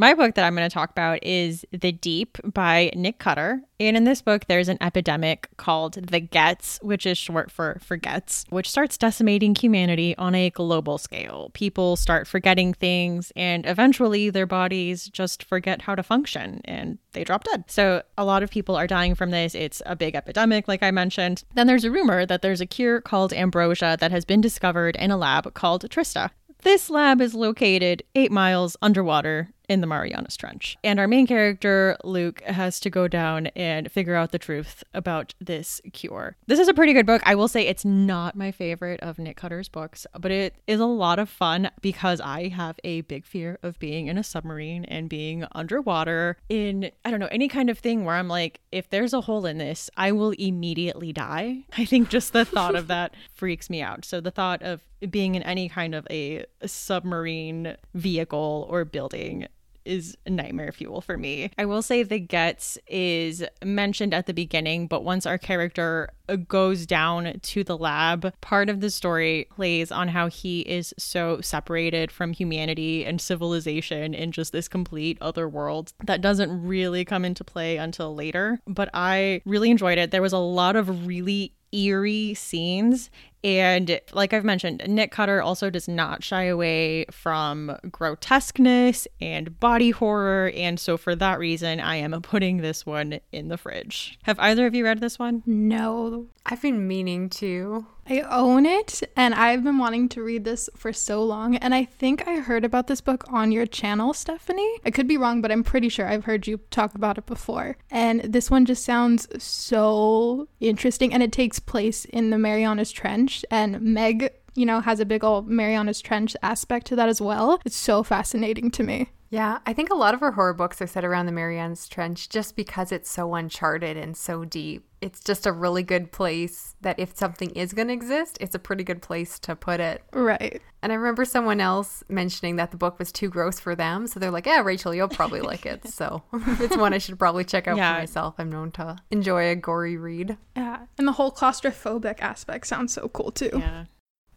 [0.00, 3.62] My book that I'm going to talk about is The Deep by Nick Cutter.
[3.80, 8.44] And in this book, there's an epidemic called the Gets, which is short for forgets,
[8.48, 11.50] which starts decimating humanity on a global scale.
[11.52, 17.24] People start forgetting things, and eventually their bodies just forget how to function and they
[17.24, 17.64] drop dead.
[17.66, 19.52] So a lot of people are dying from this.
[19.56, 21.42] It's a big epidemic, like I mentioned.
[21.54, 25.10] Then there's a rumor that there's a cure called ambrosia that has been discovered in
[25.10, 26.30] a lab called Trieste.
[26.62, 30.76] This lab is located eight miles underwater in the Marianas Trench.
[30.82, 35.34] And our main character, Luke, has to go down and figure out the truth about
[35.40, 36.36] this cure.
[36.46, 37.22] This is a pretty good book.
[37.24, 40.86] I will say it's not my favorite of Nick Cutter's books, but it is a
[40.86, 45.08] lot of fun because I have a big fear of being in a submarine and
[45.08, 49.12] being underwater in, I don't know, any kind of thing where I'm like, if there's
[49.12, 51.64] a hole in this, I will immediately die.
[51.76, 54.04] I think just the thought of that freaks me out.
[54.04, 59.46] So the thought of being in any kind of a submarine vehicle or building
[59.88, 61.50] is nightmare fuel for me.
[61.58, 66.10] I will say the Gets is mentioned at the beginning, but once our character
[66.46, 71.40] goes down to the lab, part of the story plays on how he is so
[71.40, 77.24] separated from humanity and civilization in just this complete other world that doesn't really come
[77.24, 78.60] into play until later.
[78.66, 80.10] But I really enjoyed it.
[80.10, 83.10] There was a lot of really eerie scenes.
[83.44, 89.90] And like I've mentioned, Nick Cutter also does not shy away from grotesqueness and body
[89.90, 90.50] horror.
[90.56, 94.18] And so for that reason, I am putting this one in the fridge.
[94.24, 95.42] Have either of you read this one?
[95.46, 96.26] No.
[96.46, 97.86] I've been meaning to.
[98.10, 101.56] I own it and I've been wanting to read this for so long.
[101.56, 104.78] And I think I heard about this book on your channel, Stephanie.
[104.84, 107.76] I could be wrong, but I'm pretty sure I've heard you talk about it before.
[107.90, 111.12] And this one just sounds so interesting.
[111.12, 113.44] And it takes place in the Marianas Trench.
[113.50, 117.60] And Meg, you know, has a big old Marianas Trench aspect to that as well.
[117.64, 119.08] It's so fascinating to me.
[119.30, 122.30] Yeah, I think a lot of her horror books are set around the Marianas Trench
[122.30, 124.86] just because it's so uncharted and so deep.
[125.02, 128.58] It's just a really good place that if something is going to exist, it's a
[128.58, 130.02] pretty good place to put it.
[130.14, 130.62] Right.
[130.82, 134.06] And I remember someone else mentioning that the book was too gross for them.
[134.06, 135.86] So they're like, yeah, Rachel, you'll probably like it.
[135.88, 137.94] So it's one I should probably check out Yeah.
[137.96, 138.34] for myself.
[138.38, 140.38] I'm known to enjoy a gory read.
[140.56, 140.86] Yeah.
[140.96, 143.50] And the whole claustrophobic aspect sounds so cool too.
[143.52, 143.84] Yeah.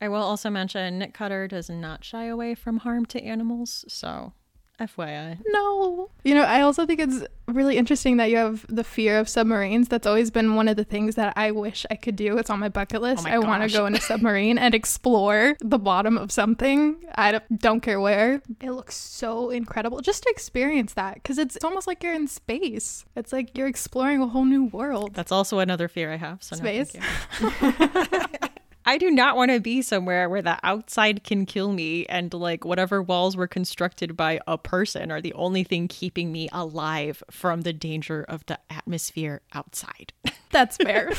[0.02, 3.86] I will also mention Nick Cutter does not shy away from harm to animals.
[3.88, 4.34] So
[4.80, 5.38] FYI.
[5.46, 6.10] No.
[6.24, 9.88] You know, I also think it's really interesting that you have the fear of submarines.
[9.90, 12.40] That's always been one of the things that I wish I could do.
[12.40, 13.20] It's on my bucket list.
[13.20, 16.98] Oh my I want to go in a submarine and explore the bottom of something.
[17.14, 18.42] I don't- don't care where.
[18.60, 22.28] It looks so incredible just to experience that because it's, it's almost like you're in
[22.28, 23.06] space.
[23.16, 25.14] It's like you're exploring a whole new world.
[25.14, 26.42] That's also another fear I have.
[26.42, 26.96] So Space.
[26.96, 27.02] you.
[28.86, 32.66] I do not want to be somewhere where the outside can kill me and like
[32.66, 37.62] whatever walls were constructed by a person are the only thing keeping me alive from
[37.62, 40.14] the danger of the atmosphere outside.
[40.52, 41.12] That's fair.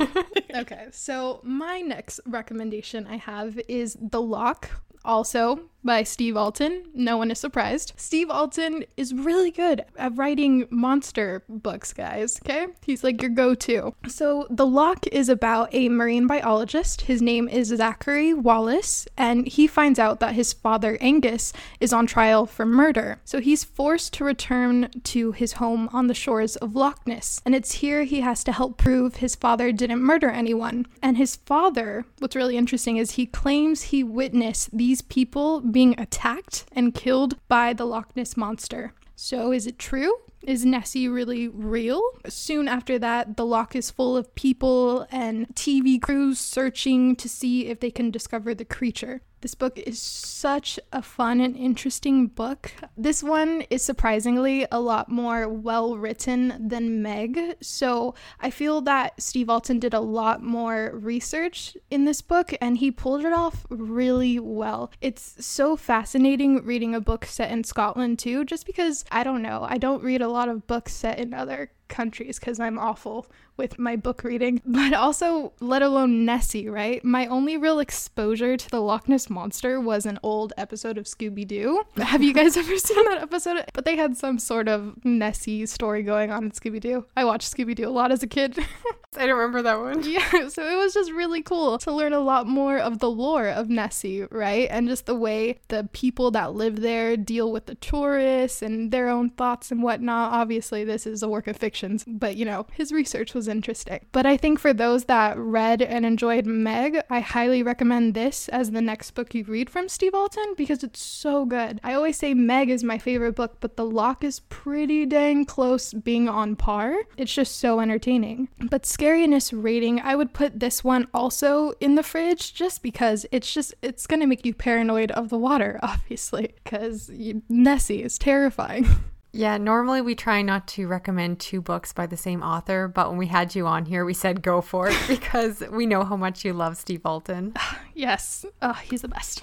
[0.54, 4.70] okay, so my next recommendation I have is The Loch,
[5.04, 6.84] also by Steve Alten.
[6.94, 7.92] No one is surprised.
[7.96, 12.68] Steve Alten is really good at writing monster books, guys, okay?
[12.82, 13.94] He's like your go to.
[14.08, 17.02] So, The Loch is about a marine biologist.
[17.02, 22.06] His name is Zachary Wallace, and he finds out that his father, Angus, is on
[22.06, 23.20] trial for murder.
[23.24, 27.54] So, he's forced to return to his home on the shores of Loch Ness, and
[27.54, 30.86] it's here he has to help prove his father didn't murder anyone.
[31.02, 36.66] And his father, what's really interesting is he claims he witnessed these people being attacked
[36.72, 38.92] and killed by the Loch Ness monster.
[39.16, 40.16] So is it true?
[40.42, 42.02] Is Nessie really real?
[42.28, 47.66] Soon after that, the loch is full of people and TV crews searching to see
[47.66, 49.22] if they can discover the creature.
[49.44, 52.72] This book is such a fun and interesting book.
[52.96, 57.56] This one is surprisingly a lot more well written than Meg.
[57.60, 62.78] So I feel that Steve Alten did a lot more research in this book and
[62.78, 64.90] he pulled it off really well.
[65.02, 69.66] It's so fascinating reading a book set in Scotland too, just because I don't know,
[69.68, 73.78] I don't read a lot of books set in other countries because I'm awful with
[73.78, 77.04] my book reading, but also let alone Nessie, right?
[77.04, 81.46] My only real exposure to the Loch Ness monster was an old episode of Scooby
[81.46, 81.84] Doo.
[81.96, 83.64] Have you guys ever seen that episode?
[83.72, 87.06] But they had some sort of Nessie story going on in Scooby Doo.
[87.16, 88.58] I watched Scooby Doo a lot as a kid.
[89.16, 90.02] I don't remember that one.
[90.14, 93.48] Yeah, so it was just really cool to learn a lot more of the lore
[93.48, 94.68] of Nessie, right?
[94.70, 99.08] And just the way the people that live there deal with the tourists and their
[99.08, 100.32] own thoughts and whatnot.
[100.32, 104.00] Obviously, this is a work of fiction, but you know, his research was interesting.
[104.12, 108.70] But I think for those that read and enjoyed Meg, I highly recommend this as
[108.70, 111.80] the next book you read from Steve Alten because it's so good.
[111.82, 115.92] I always say Meg is my favorite book, but The Loch is pretty dang close
[115.92, 116.96] being on par.
[117.16, 118.48] It's just so entertaining.
[118.70, 123.52] But scariness rating, I would put this one also in the fridge just because it's
[123.52, 127.10] just it's gonna make you paranoid of the water, obviously, because
[127.48, 128.86] Nessie is terrifying.
[129.36, 133.18] Yeah, normally we try not to recommend two books by the same author, but when
[133.18, 136.44] we had you on here, we said go for it because we know how much
[136.44, 137.52] you love Steve Alten.
[137.94, 139.42] yes, uh, he's the best.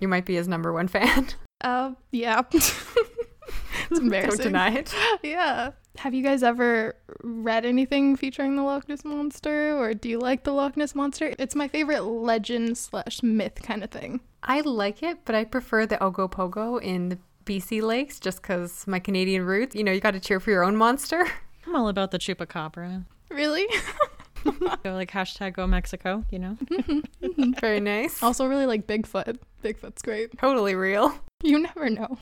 [0.00, 1.28] You might be his number one fan.
[1.60, 2.40] Uh, yeah.
[3.90, 4.38] It's embarrassing.
[4.38, 4.94] Don't deny it.
[5.22, 5.72] Yeah.
[5.98, 10.42] Have you guys ever read anything featuring the Loch Ness Monster, or do you like
[10.44, 11.34] the Loch Ness Monster?
[11.38, 14.20] It's my favorite legend slash myth kind of thing.
[14.42, 18.98] I like it, but I prefer the Ogopogo in the BC lakes just because my
[18.98, 19.76] Canadian roots.
[19.76, 21.26] You know, you got to cheer for your own monster.
[21.66, 23.04] I'm all about the chupacabra.
[23.30, 23.66] Really?
[24.82, 26.56] Go like hashtag go Mexico, you know?
[26.66, 27.52] Mm-hmm, mm-hmm.
[27.60, 28.20] Very nice.
[28.22, 29.38] also, really like Bigfoot.
[29.62, 30.36] Bigfoot's great.
[30.38, 31.14] Totally real.
[31.44, 32.18] You never know.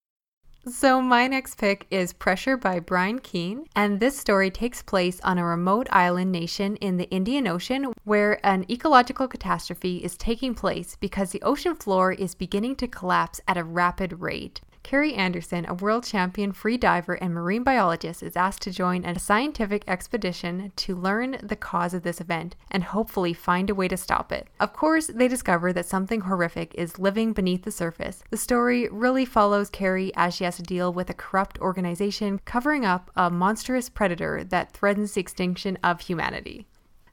[0.69, 5.39] So, my next pick is Pressure by Brian Keene, and this story takes place on
[5.39, 10.99] a remote island nation in the Indian Ocean where an ecological catastrophe is taking place
[11.01, 14.61] because the ocean floor is beginning to collapse at a rapid rate.
[14.91, 19.17] Carrie Anderson, a world champion free diver and marine biologist, is asked to join a
[19.21, 23.97] scientific expedition to learn the cause of this event and hopefully find a way to
[23.97, 24.49] stop it.
[24.59, 28.25] Of course, they discover that something horrific is living beneath the surface.
[28.31, 32.85] The story really follows Carrie as she has to deal with a corrupt organization covering
[32.85, 36.67] up a monstrous predator that threatens the extinction of humanity.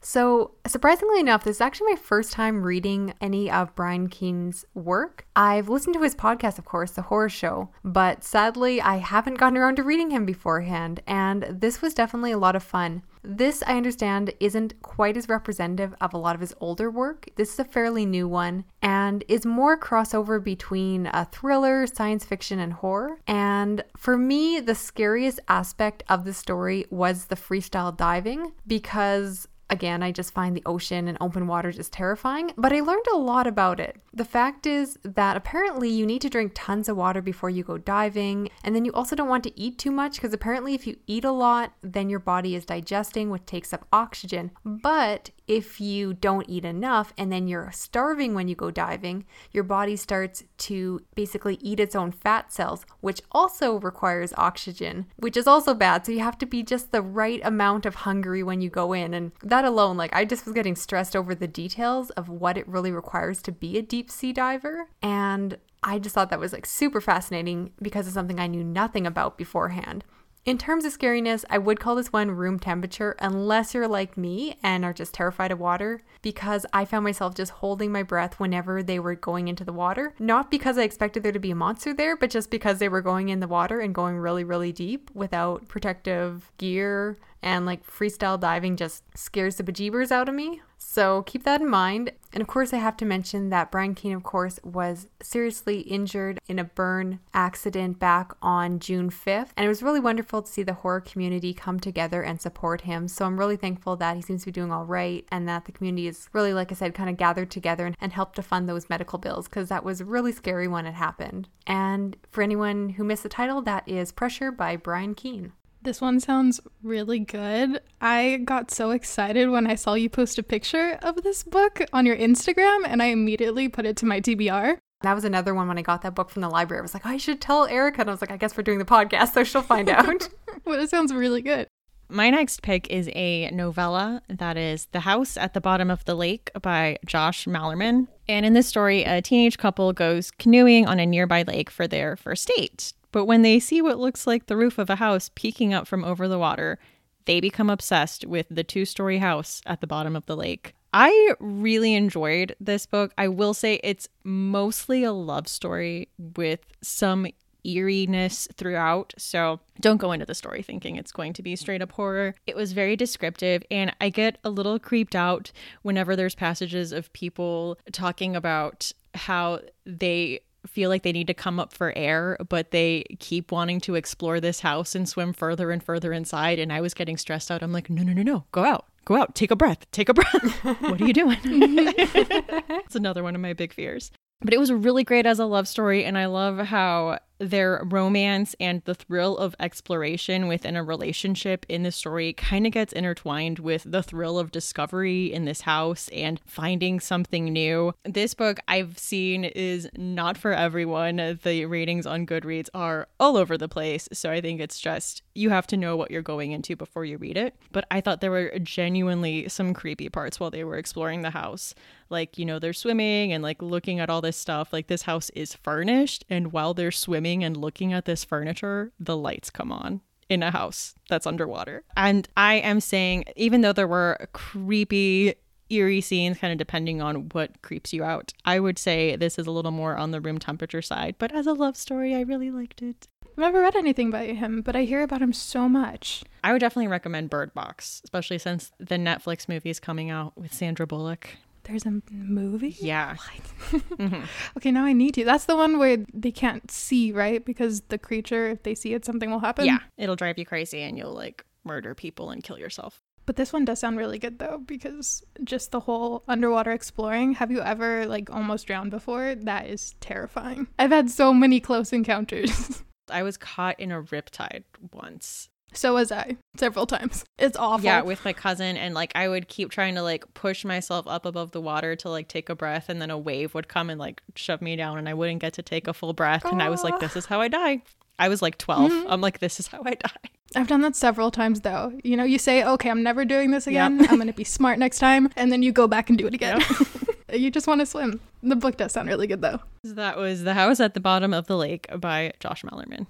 [0.08, 5.26] So, surprisingly enough, this is actually my first time reading any of Brian Keene's work.
[5.36, 9.58] I've listened to his podcast, of course, The Horror Show, but sadly, I haven't gotten
[9.58, 13.02] around to reading him beforehand, and this was definitely a lot of fun.
[13.22, 17.28] This, I understand, isn't quite as representative of a lot of his older work.
[17.36, 22.58] This is a fairly new one and is more crossover between a thriller, science fiction,
[22.60, 23.20] and horror.
[23.26, 30.02] And for me, the scariest aspect of the story was the freestyle diving because Again,
[30.02, 33.46] I just find the ocean and open water just terrifying, but I learned a lot
[33.46, 34.00] about it.
[34.14, 37.76] The fact is that apparently you need to drink tons of water before you go
[37.76, 40.96] diving, and then you also don't want to eat too much because apparently if you
[41.06, 44.50] eat a lot, then your body is digesting, which takes up oxygen.
[44.64, 49.64] But if you don't eat enough and then you're starving when you go diving, your
[49.64, 55.46] body starts to basically eat its own fat cells, which also requires oxygen, which is
[55.46, 56.04] also bad.
[56.04, 59.14] So you have to be just the right amount of hungry when you go in.
[59.14, 62.68] And that alone, like I just was getting stressed over the details of what it
[62.68, 64.90] really requires to be a deep sea diver.
[65.02, 69.06] And I just thought that was like super fascinating because of something I knew nothing
[69.06, 70.04] about beforehand.
[70.48, 74.56] In terms of scariness, I would call this one room temperature unless you're like me
[74.62, 78.82] and are just terrified of water because I found myself just holding my breath whenever
[78.82, 80.14] they were going into the water.
[80.18, 83.02] Not because I expected there to be a monster there, but just because they were
[83.02, 88.40] going in the water and going really, really deep without protective gear and like freestyle
[88.40, 90.62] diving just scares the bejeebers out of me.
[90.78, 92.12] So keep that in mind.
[92.32, 96.38] And of course, I have to mention that Brian Keene, of course, was seriously injured
[96.46, 99.48] in a burn accident back on June 5th.
[99.56, 103.08] And it was really wonderful to see the horror community come together and support him.
[103.08, 105.72] So I'm really thankful that he seems to be doing all right and that the
[105.72, 108.68] community is really, like I said, kind of gathered together and, and helped to fund
[108.68, 111.48] those medical bills because that was really scary when it happened.
[111.66, 115.52] And for anyone who missed the title, that is Pressure by Brian Keene.
[115.82, 117.80] This one sounds really good.
[118.00, 122.04] I got so excited when I saw you post a picture of this book on
[122.04, 124.78] your Instagram and I immediately put it to my TBR.
[125.02, 126.80] That was another one when I got that book from the library.
[126.80, 128.00] I was like, oh, I should tell Erica.
[128.00, 130.28] And I was like, I guess we're doing the podcast, so she'll find out.
[130.64, 131.68] well, it sounds really good.
[132.10, 136.14] My next pick is a novella that is The House at the Bottom of the
[136.14, 138.08] Lake by Josh Malerman.
[138.26, 142.16] And in this story, a teenage couple goes canoeing on a nearby lake for their
[142.16, 142.94] first date.
[143.12, 146.04] But when they see what looks like the roof of a house peeking up from
[146.04, 146.78] over the water,
[147.24, 150.74] they become obsessed with the two story house at the bottom of the lake.
[150.92, 153.12] I really enjoyed this book.
[153.18, 157.26] I will say it's mostly a love story with some
[157.64, 159.12] eeriness throughout.
[159.18, 162.34] So don't go into the story thinking it's going to be straight up horror.
[162.46, 167.12] It was very descriptive, and I get a little creeped out whenever there's passages of
[167.12, 172.70] people talking about how they feel like they need to come up for air, but
[172.70, 176.58] they keep wanting to explore this house and swim further and further inside.
[176.58, 177.62] And I was getting stressed out.
[177.62, 180.14] I'm like, no, no, no, no, go out, go out, take a breath, take a
[180.14, 180.64] breath.
[180.80, 181.38] what are you doing?
[181.44, 184.10] it's another one of my big fears.
[184.40, 186.04] But it was really great as a love story.
[186.04, 191.82] And I love how their romance and the thrill of exploration within a relationship in
[191.82, 196.40] the story kind of gets intertwined with the thrill of discovery in this house and
[196.46, 197.92] finding something new.
[198.04, 201.38] This book I've seen is not for everyone.
[201.42, 204.08] The ratings on Goodreads are all over the place.
[204.12, 207.16] So I think it's just you have to know what you're going into before you
[207.16, 207.54] read it.
[207.72, 211.74] But I thought there were genuinely some creepy parts while they were exploring the house.
[212.10, 214.72] Like, you know, they're swimming and like looking at all this stuff.
[214.72, 216.24] Like, this house is furnished.
[216.28, 220.50] And while they're swimming, and looking at this furniture, the lights come on in a
[220.50, 221.84] house that's underwater.
[221.96, 225.34] And I am saying, even though there were creepy,
[225.70, 229.46] eerie scenes, kind of depending on what creeps you out, I would say this is
[229.46, 231.16] a little more on the room temperature side.
[231.18, 233.08] But as a love story, I really liked it.
[233.38, 236.24] I've never read anything by him, but I hear about him so much.
[236.42, 240.52] I would definitely recommend Bird Box, especially since the Netflix movie is coming out with
[240.52, 241.36] Sandra Bullock.
[241.62, 242.76] There's a movie?
[242.80, 243.14] Yeah.
[243.70, 244.24] mm-hmm.
[244.56, 245.24] Okay, now I need to.
[245.24, 247.44] That's the one where they can't see, right?
[247.44, 249.66] Because the creature, if they see it, something will happen.
[249.66, 249.78] Yeah.
[249.96, 253.04] It'll drive you crazy and you'll like murder people and kill yourself.
[253.24, 257.34] But this one does sound really good though, because just the whole underwater exploring.
[257.34, 259.36] Have you ever like almost drowned before?
[259.36, 260.66] That is terrifying.
[260.76, 262.82] I've had so many close encounters.
[263.10, 265.48] I was caught in a riptide once.
[265.74, 267.24] So was I several times.
[267.38, 267.84] It's awful.
[267.84, 271.26] Yeah, with my cousin and like I would keep trying to like push myself up
[271.26, 274.00] above the water to like take a breath and then a wave would come and
[274.00, 276.70] like shove me down and I wouldn't get to take a full breath and I
[276.70, 277.82] was like this is how I die.
[278.18, 278.90] I was like 12.
[278.90, 279.10] Mm-hmm.
[279.10, 280.30] I'm like this is how I die.
[280.56, 281.92] I've done that several times though.
[282.02, 284.00] You know, you say, okay, I'm never doing this again.
[284.00, 284.10] Yep.
[284.10, 285.28] I'm going to be smart next time.
[285.36, 286.60] And then you go back and do it again.
[286.60, 286.88] Yep.
[287.32, 288.20] you just want to swim.
[288.42, 289.60] The book does sound really good though.
[289.84, 293.06] That was The House at the Bottom of the Lake by Josh Malerman.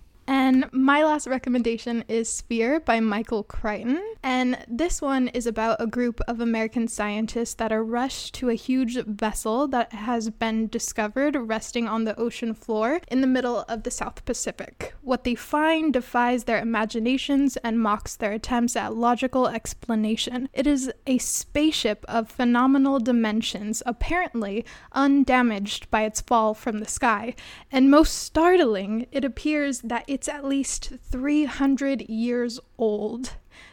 [0.48, 4.02] And my last recommendation is Sphere by Michael Crichton.
[4.22, 8.54] And this one is about a group of American scientists that are rushed to a
[8.54, 13.82] huge vessel that has been discovered resting on the ocean floor in the middle of
[13.82, 14.94] the South Pacific.
[15.02, 20.48] What they find defies their imaginations and mocks their attempts at logical explanation.
[20.52, 27.34] It is a spaceship of phenomenal dimensions, apparently undamaged by its fall from the sky.
[27.70, 33.32] And most startling, it appears that it it's at least 300 years old.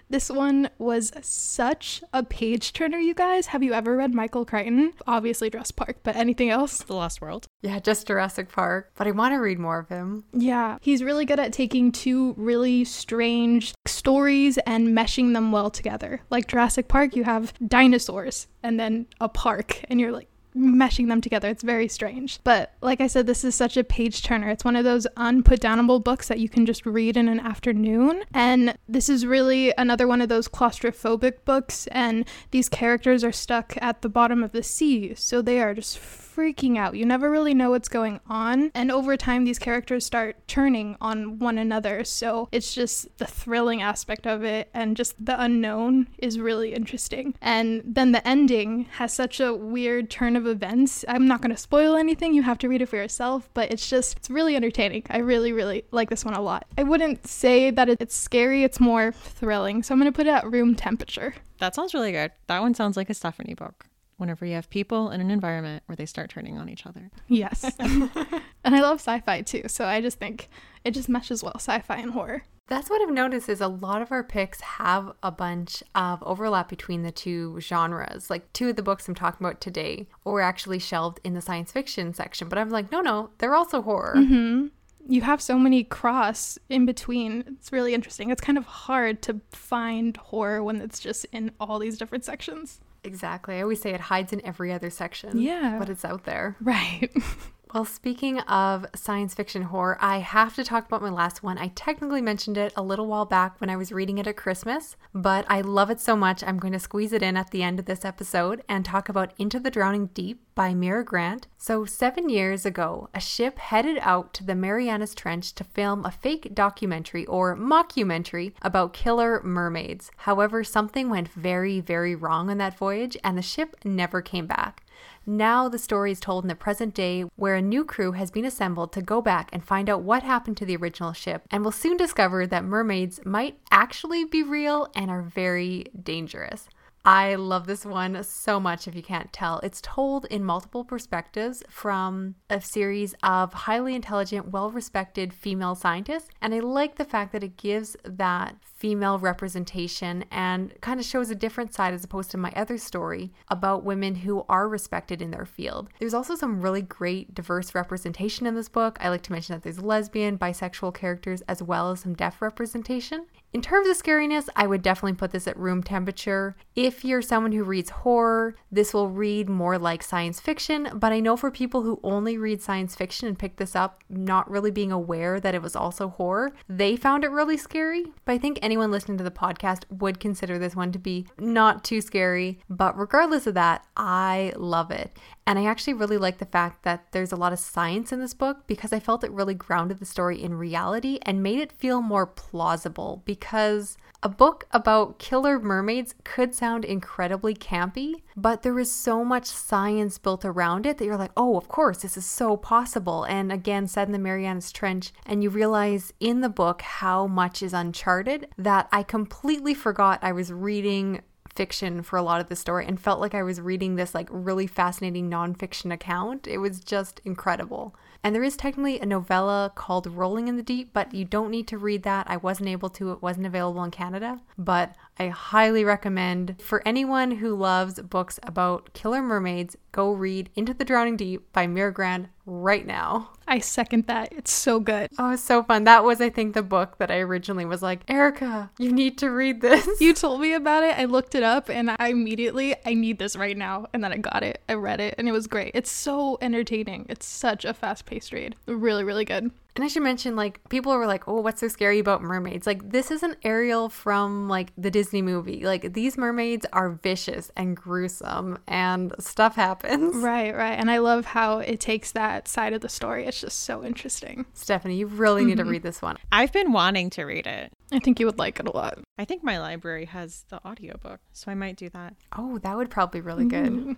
[0.09, 3.47] This one was such a page turner, you guys.
[3.47, 4.93] Have you ever read Michael Crichton?
[5.05, 6.79] Obviously, Jurassic Park, but anything else?
[6.79, 7.45] The Lost World.
[7.61, 10.23] Yeah, just Jurassic Park, but I want to read more of him.
[10.33, 16.21] Yeah, he's really good at taking two really strange stories and meshing them well together.
[16.31, 21.21] Like Jurassic Park, you have dinosaurs and then a park, and you're like, meshing them
[21.21, 21.49] together.
[21.49, 22.39] It's very strange.
[22.43, 24.49] But like I said, this is such a page turner.
[24.49, 28.23] It's one of those unputdownable books that you can just read in an afternoon.
[28.33, 31.87] And this is really another one of those claustrophobic books.
[31.87, 35.13] And these characters are stuck at the bottom of the sea.
[35.15, 35.97] So they are just
[36.35, 36.95] freaking out.
[36.95, 38.71] You never really know what's going on.
[38.75, 42.03] And over time, these characters start turning on one another.
[42.03, 47.35] So it's just the thrilling aspect of it and just the unknown is really interesting.
[47.41, 51.05] And then the ending has such a weird turn of events.
[51.07, 52.33] I'm not going to spoil anything.
[52.33, 55.03] You have to read it for yourself, but it's just, it's really entertaining.
[55.09, 56.65] I really, really like this one a lot.
[56.77, 59.83] I wouldn't say that it's scary, it's more thrilling.
[59.83, 61.35] So I'm going to put it at room temperature.
[61.59, 62.31] That sounds really good.
[62.47, 63.85] That one sounds like a Stephanie book
[64.17, 67.09] whenever you have people in an environment where they start turning on each other.
[67.27, 67.63] Yes.
[67.79, 70.49] and I love sci-fi too, so I just think
[70.83, 72.43] it just meshes well, sci-fi and horror.
[72.67, 76.67] That's what I've noticed is a lot of our picks have a bunch of overlap
[76.67, 78.29] between the two genres.
[78.29, 81.71] Like two of the books I'm talking about today were actually shelved in the science
[81.71, 84.15] fiction section, but I'm like, no, no, they're also horror.
[84.17, 84.67] Mm-hmm.
[85.07, 87.43] You have so many cross in between.
[87.59, 88.31] It's really interesting.
[88.31, 92.79] It's kind of hard to find horror when it's just in all these different sections.
[93.05, 93.55] Exactly.
[93.55, 95.39] I always say it hides in every other section.
[95.39, 95.77] Yeah.
[95.79, 96.55] But it's out there.
[96.61, 97.11] Right.
[97.75, 101.57] Well, speaking of science fiction horror, I have to talk about my last one.
[101.57, 104.95] I technically mentioned it a little while back when I was reading it at Christmas,
[105.13, 107.77] but I love it so much I'm going to squeeze it in at the end
[107.77, 111.47] of this episode and talk about Into the Drowning Deep by Mira Grant.
[111.57, 116.11] So, seven years ago, a ship headed out to the Marianas Trench to film a
[116.11, 120.11] fake documentary or mockumentary about killer mermaids.
[120.15, 124.84] However, something went very, very wrong on that voyage and the ship never came back.
[125.27, 128.45] Now the story is told in the present day where a new crew has been
[128.45, 131.71] assembled to go back and find out what happened to the original ship and will
[131.71, 136.67] soon discover that mermaids might actually be real and are very dangerous.
[137.05, 139.59] I love this one so much, if you can't tell.
[139.59, 146.29] It's told in multiple perspectives from a series of highly intelligent, well respected female scientists.
[146.41, 151.29] And I like the fact that it gives that female representation and kind of shows
[151.29, 155.31] a different side as opposed to my other story about women who are respected in
[155.31, 155.89] their field.
[155.99, 158.97] There's also some really great diverse representation in this book.
[158.99, 163.25] I like to mention that there's lesbian, bisexual characters, as well as some deaf representation.
[163.53, 166.57] In terms of scariness, I would definitely put this at room temperature.
[166.75, 171.21] If you're someone who reads horror, this will read more like science fiction, but I
[171.21, 174.91] know for people who only read science fiction and pick this up not really being
[174.91, 178.07] aware that it was also horror, they found it really scary.
[178.25, 181.83] But I think anyone listening to the podcast would consider this one to be not
[181.83, 182.59] too scary.
[182.67, 185.15] But regardless of that, I love it.
[185.47, 188.33] And I actually really like the fact that there's a lot of science in this
[188.33, 192.01] book because I felt it really grounded the story in reality and made it feel
[192.01, 198.91] more plausible because a book about killer mermaids could sound incredibly campy, but there is
[198.91, 202.57] so much science built around it that you're like, oh, of course, this is so
[202.57, 203.23] possible.
[203.25, 207.61] And again, set in the Marianas Trench, and you realize in the book how much
[207.61, 211.21] is uncharted that I completely forgot I was reading
[211.55, 214.27] fiction for a lot of the story and felt like I was reading this like
[214.31, 216.47] really fascinating nonfiction account.
[216.47, 217.95] It was just incredible.
[218.23, 221.67] And there is technically a novella called Rolling in the Deep, but you don't need
[221.67, 222.25] to read that.
[222.29, 224.41] I wasn't able to, it wasn't available in Canada.
[224.57, 230.73] But I highly recommend for anyone who loves books about killer mermaids, go read Into
[230.73, 233.29] the Drowning Deep by Mira Grant right now.
[233.47, 234.33] I second that.
[234.33, 235.09] It's so good.
[235.17, 235.85] Oh, it's so fun.
[235.85, 239.29] That was, I think, the book that I originally was like, Erica, you need to
[239.29, 240.01] read this.
[240.01, 240.97] You told me about it.
[240.97, 243.85] I looked it up and I immediately, I need this right now.
[243.93, 244.61] And then I got it.
[244.67, 245.71] I read it and it was great.
[245.75, 247.05] It's so entertaining.
[247.07, 248.55] It's such a fast paced read.
[248.67, 249.51] Really, really good.
[249.75, 252.65] And I should mention, like, people were like, oh, what's so scary about mermaids?
[252.65, 255.65] Like, this is an Ariel from, like, the Disney movie.
[255.65, 260.15] Like, these mermaids are vicious and gruesome, and stuff happens.
[260.15, 260.73] Right, right.
[260.73, 263.25] And I love how it takes that side of the story.
[263.25, 264.45] It's just so interesting.
[264.53, 266.17] Stephanie, you really need to read this one.
[266.31, 267.71] I've been wanting to read it.
[267.91, 268.99] I think you would like it a lot.
[269.17, 272.15] I think my library has the audiobook, so I might do that.
[272.37, 273.71] Oh, that would probably be really good.
[273.71, 273.95] Mm.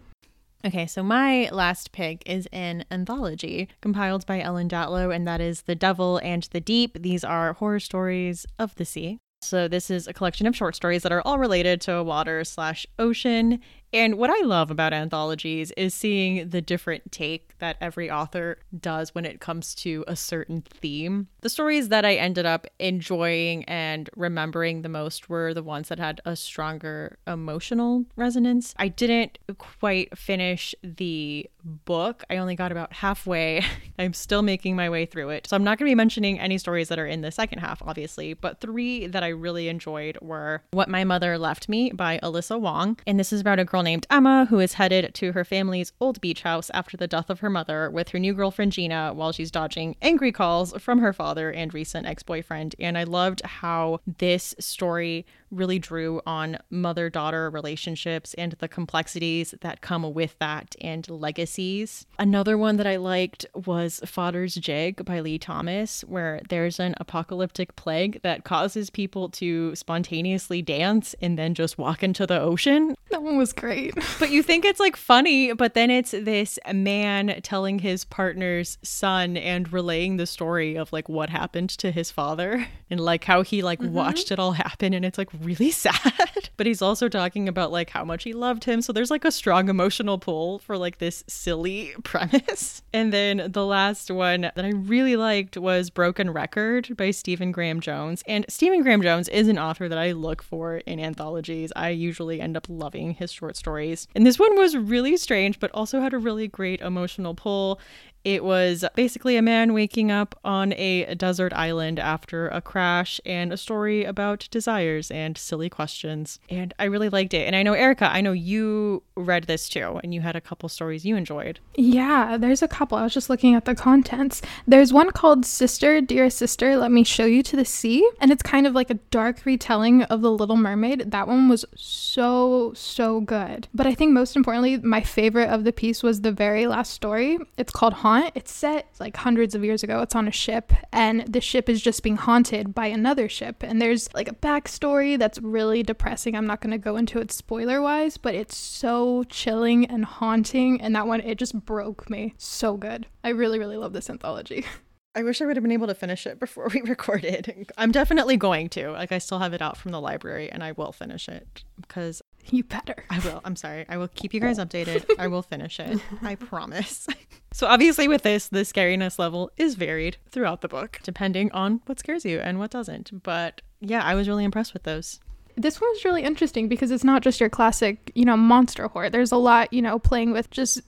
[0.66, 5.62] Okay, so my last pick is an anthology compiled by Ellen Datlow, and that is
[5.62, 7.02] The Devil and the Deep.
[7.02, 9.20] These are horror stories of the sea.
[9.42, 12.88] So this is a collection of short stories that are all related to water slash
[12.98, 13.60] ocean.
[13.94, 19.16] And what I love about anthologies is seeing the different take that every author does
[19.16, 21.28] when it comes to a certain theme.
[21.42, 26.00] The stories that I ended up enjoying and remembering the most were the ones that
[26.00, 28.76] had a stronger emotional resonance.
[28.78, 32.24] I didn't quite finish the book.
[32.30, 33.64] I only got about halfway.
[34.00, 35.48] I'm still making my way through it.
[35.48, 37.82] So I'm not going to be mentioning any stories that are in the second half,
[37.86, 42.60] obviously, but three that I really enjoyed were What My Mother Left Me by Alyssa
[42.60, 42.98] Wong.
[43.06, 46.22] And this is about a girl named Emma who is headed to her family's old
[46.22, 49.52] beach house after the death of her mother with her new girlfriend Gina while she's
[49.52, 52.76] dodging angry calls from her father and recent ex boyfriend.
[52.80, 59.54] And I loved how this story really drew on mother daughter relationships and the complexities
[59.62, 62.06] that come with that and legacies.
[62.20, 67.76] Another one that I liked was Fodder's Jig by Lee Thomas, where there's an apocalyptic
[67.76, 72.96] plague that causes people to spontaneously dance and then just walk into the ocean.
[73.10, 73.67] That one was great.
[74.20, 79.38] But you think it's like funny, but then it's this man telling his partner's son
[79.38, 83.62] and relaying the story of like what happened to his father and like how he
[83.62, 83.94] like mm-hmm.
[83.94, 86.50] watched it all happen and it's like really sad.
[86.58, 88.82] but he's also talking about like how much he loved him.
[88.82, 92.82] So there's like a strong emotional pull for like this silly premise.
[92.94, 97.82] And then the last one that I really liked was Broken Record by Stephen Graham
[97.82, 98.24] Jones.
[98.28, 101.72] And Stephen Graham Jones is an author that I look for in anthologies.
[101.76, 104.08] I usually end up loving his short stories.
[104.16, 107.80] And this one was really strange, but also had a really great emotional pull.
[108.24, 113.54] It was basically a man waking up on a desert island after a crash and
[113.54, 116.38] a story about desires and silly questions.
[116.50, 117.48] And I really liked it.
[117.48, 120.68] And I know, Erica, I know you read this too, and you had a couple
[120.68, 121.60] stories you enjoyed.
[121.76, 122.98] Yeah, there's a couple.
[122.98, 124.42] I was just looking at the contents.
[124.68, 128.06] There's one called Sister, Dear Sister, Let Me Show You to the Sea.
[128.20, 131.12] And it's kind of like a dark retelling of The Little Mermaid.
[131.12, 133.70] That one was so, so good.
[133.74, 137.38] But I think most importantly, my favorite of the piece was the very last story.
[137.58, 138.17] It's called Haunt.
[138.36, 140.02] It's set like hundreds of years ago.
[140.02, 143.64] It's on a ship, and the ship is just being haunted by another ship.
[143.64, 146.36] And there's like a backstory that's really depressing.
[146.36, 150.82] I'm not going to go into it spoiler wise, but it's so chilling and haunting.
[150.82, 152.34] And that one, it just broke me.
[152.38, 153.08] So good.
[153.24, 154.66] I really, really love this anthology.
[155.16, 157.72] I wish I would have been able to finish it before we recorded.
[157.76, 158.92] I'm definitely going to.
[158.92, 162.22] Like, I still have it out from the library and I will finish it because
[162.52, 163.04] You better.
[163.10, 163.42] I will.
[163.44, 163.86] I'm sorry.
[163.90, 165.06] I will keep you guys updated.
[165.20, 166.00] I will finish it.
[166.22, 167.08] I promise.
[167.52, 172.00] so, obviously, with this, the scariness level is varied throughout the book, depending on what
[172.00, 173.22] scares you and what doesn't.
[173.24, 175.20] But yeah, I was really impressed with those.
[175.58, 179.10] This one was really interesting because it's not just your classic, you know, monster horror.
[179.10, 180.82] There's a lot, you know, playing with just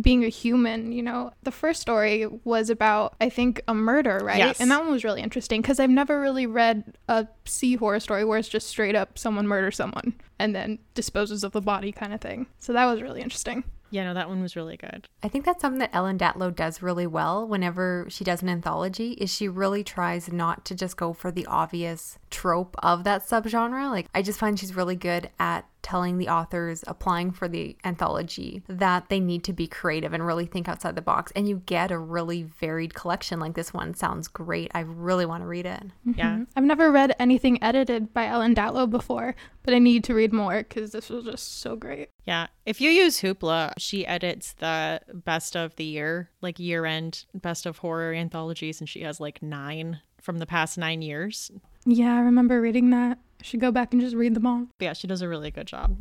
[0.00, 1.32] being a human, you know.
[1.42, 4.38] The first story was about, I think, a murder, right?
[4.38, 4.60] Yes.
[4.60, 8.24] And that one was really interesting because I've never really read a sea horror story
[8.24, 12.12] where it's just straight up someone murders someone and then disposes of the body kind
[12.12, 12.46] of thing.
[12.58, 13.64] So that was really interesting.
[13.90, 15.08] Yeah, no, that one was really good.
[15.22, 19.12] I think that's something that Ellen Datlow does really well whenever she does an anthology
[19.12, 23.90] is she really tries not to just go for the obvious trope of that subgenre.
[23.90, 28.62] Like I just find she's really good at telling the authors applying for the anthology
[28.68, 31.90] that they need to be creative and really think outside the box and you get
[31.90, 35.84] a really varied collection like this one sounds great i really want to read it
[36.04, 36.32] Yeah.
[36.32, 36.42] Mm-hmm.
[36.56, 40.58] I've never read anything edited by Ellen Datlow before, but I need to read more
[40.58, 42.10] because this was just so great.
[42.26, 42.48] Yeah.
[42.66, 47.66] If you use Hoopla, she edits the best of the year, like year end best
[47.66, 51.50] of horror anthologies, and she has like nine from the past nine years.
[51.84, 53.18] Yeah, I remember reading that.
[53.40, 54.66] I should go back and just read them all.
[54.78, 55.96] But yeah, she does a really good job.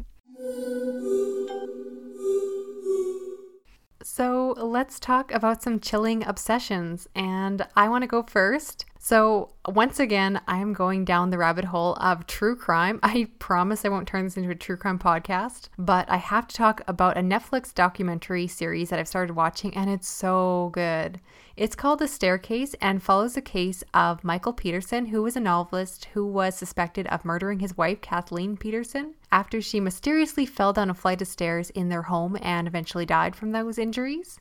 [4.04, 7.08] So let's talk about some chilling obsessions.
[7.16, 8.86] And I want to go first.
[9.08, 13.00] So, once again, I am going down the rabbit hole of true crime.
[13.02, 16.56] I promise I won't turn this into a true crime podcast, but I have to
[16.58, 21.22] talk about a Netflix documentary series that I've started watching, and it's so good.
[21.56, 26.10] It's called The Staircase and follows the case of Michael Peterson, who was a novelist
[26.14, 30.94] who was suspected of murdering his wife, Kathleen Peterson, after she mysteriously fell down a
[30.94, 34.38] flight of stairs in their home and eventually died from those injuries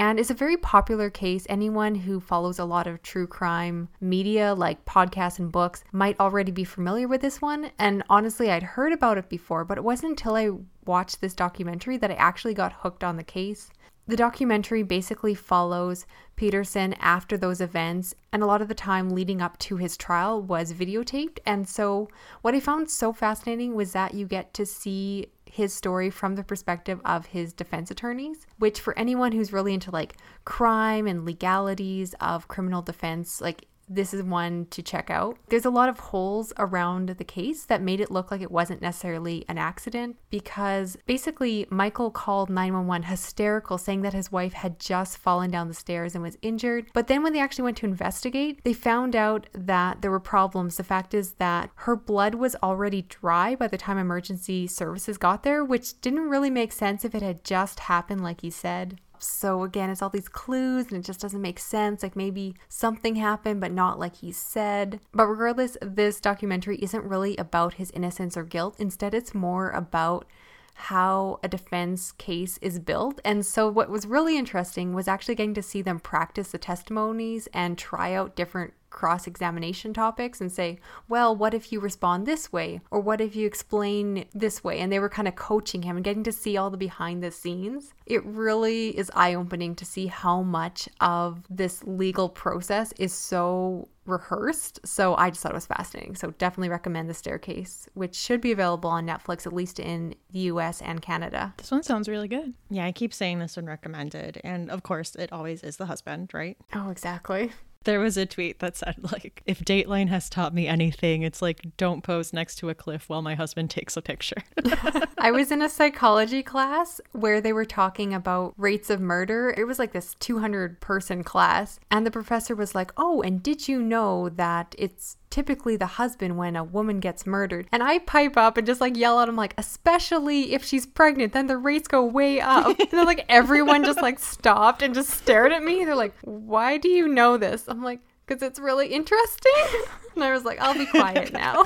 [0.00, 1.44] and is a very popular case.
[1.50, 6.50] Anyone who follows a lot of true crime media, like podcasts and books, might already
[6.50, 7.70] be familiar with this one.
[7.78, 10.52] And honestly, I'd heard about it before, but it wasn't until I
[10.86, 13.70] watched this documentary that I actually got hooked on the case.
[14.06, 19.42] The documentary basically follows Peterson after those events, and a lot of the time leading
[19.42, 21.40] up to his trial was videotaped.
[21.44, 22.08] And so,
[22.40, 26.44] what I found so fascinating was that you get to see his story from the
[26.44, 32.14] perspective of his defense attorneys, which for anyone who's really into like crime and legalities
[32.20, 35.36] of criminal defense, like this is one to check out.
[35.48, 38.80] There's a lot of holes around the case that made it look like it wasn't
[38.80, 45.18] necessarily an accident because basically Michael called 911 hysterical, saying that his wife had just
[45.18, 46.86] fallen down the stairs and was injured.
[46.94, 50.76] But then when they actually went to investigate, they found out that there were problems.
[50.76, 55.42] The fact is that her blood was already dry by the time emergency services got
[55.42, 59.00] there, which didn't really make sense if it had just happened like he said.
[59.22, 62.02] So again, it's all these clues and it just doesn't make sense.
[62.02, 65.00] Like maybe something happened, but not like he said.
[65.12, 68.76] But regardless, this documentary isn't really about his innocence or guilt.
[68.78, 70.26] Instead, it's more about
[70.74, 73.20] how a defense case is built.
[73.24, 77.48] And so, what was really interesting was actually getting to see them practice the testimonies
[77.52, 80.78] and try out different cross examination topics and say,
[81.08, 82.80] well, what if you respond this way?
[82.90, 84.80] Or what if you explain this way?
[84.80, 87.30] And they were kind of coaching him and getting to see all the behind the
[87.30, 87.94] scenes.
[88.06, 93.88] It really is eye opening to see how much of this legal process is so
[94.06, 94.80] rehearsed.
[94.84, 96.16] So I just thought it was fascinating.
[96.16, 100.40] So definitely recommend The Staircase, which should be available on Netflix, at least in the
[100.40, 101.54] US and Canada.
[101.56, 102.54] This one sounds really good.
[102.70, 104.40] Yeah, I keep saying this one recommended.
[104.42, 106.56] And of course, it always is the husband, right?
[106.74, 107.52] Oh, exactly.
[107.84, 111.76] There was a tweet that said, like, if Dateline has taught me anything, it's like,
[111.78, 114.36] don't pose next to a cliff while my husband takes a picture.
[115.18, 119.54] I was in a psychology class where they were talking about rates of murder.
[119.56, 121.80] It was like this 200 person class.
[121.90, 126.36] And the professor was like, Oh, and did you know that it's typically the husband
[126.36, 127.66] when a woman gets murdered.
[127.72, 131.32] And I pipe up and just like yell at him, like, especially if she's pregnant,
[131.32, 132.66] then the rates go way up.
[132.80, 135.84] and then like everyone just like stopped and just stared at me.
[135.84, 137.64] They're like, why do you know this?
[137.68, 139.52] I'm like, because it's really interesting.
[140.14, 141.64] and I was like, I'll be quiet now.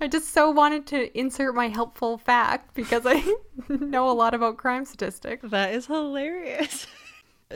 [0.00, 3.22] I just so wanted to insert my helpful fact because I
[3.68, 5.48] know a lot about crime statistics.
[5.50, 6.86] that is hilarious.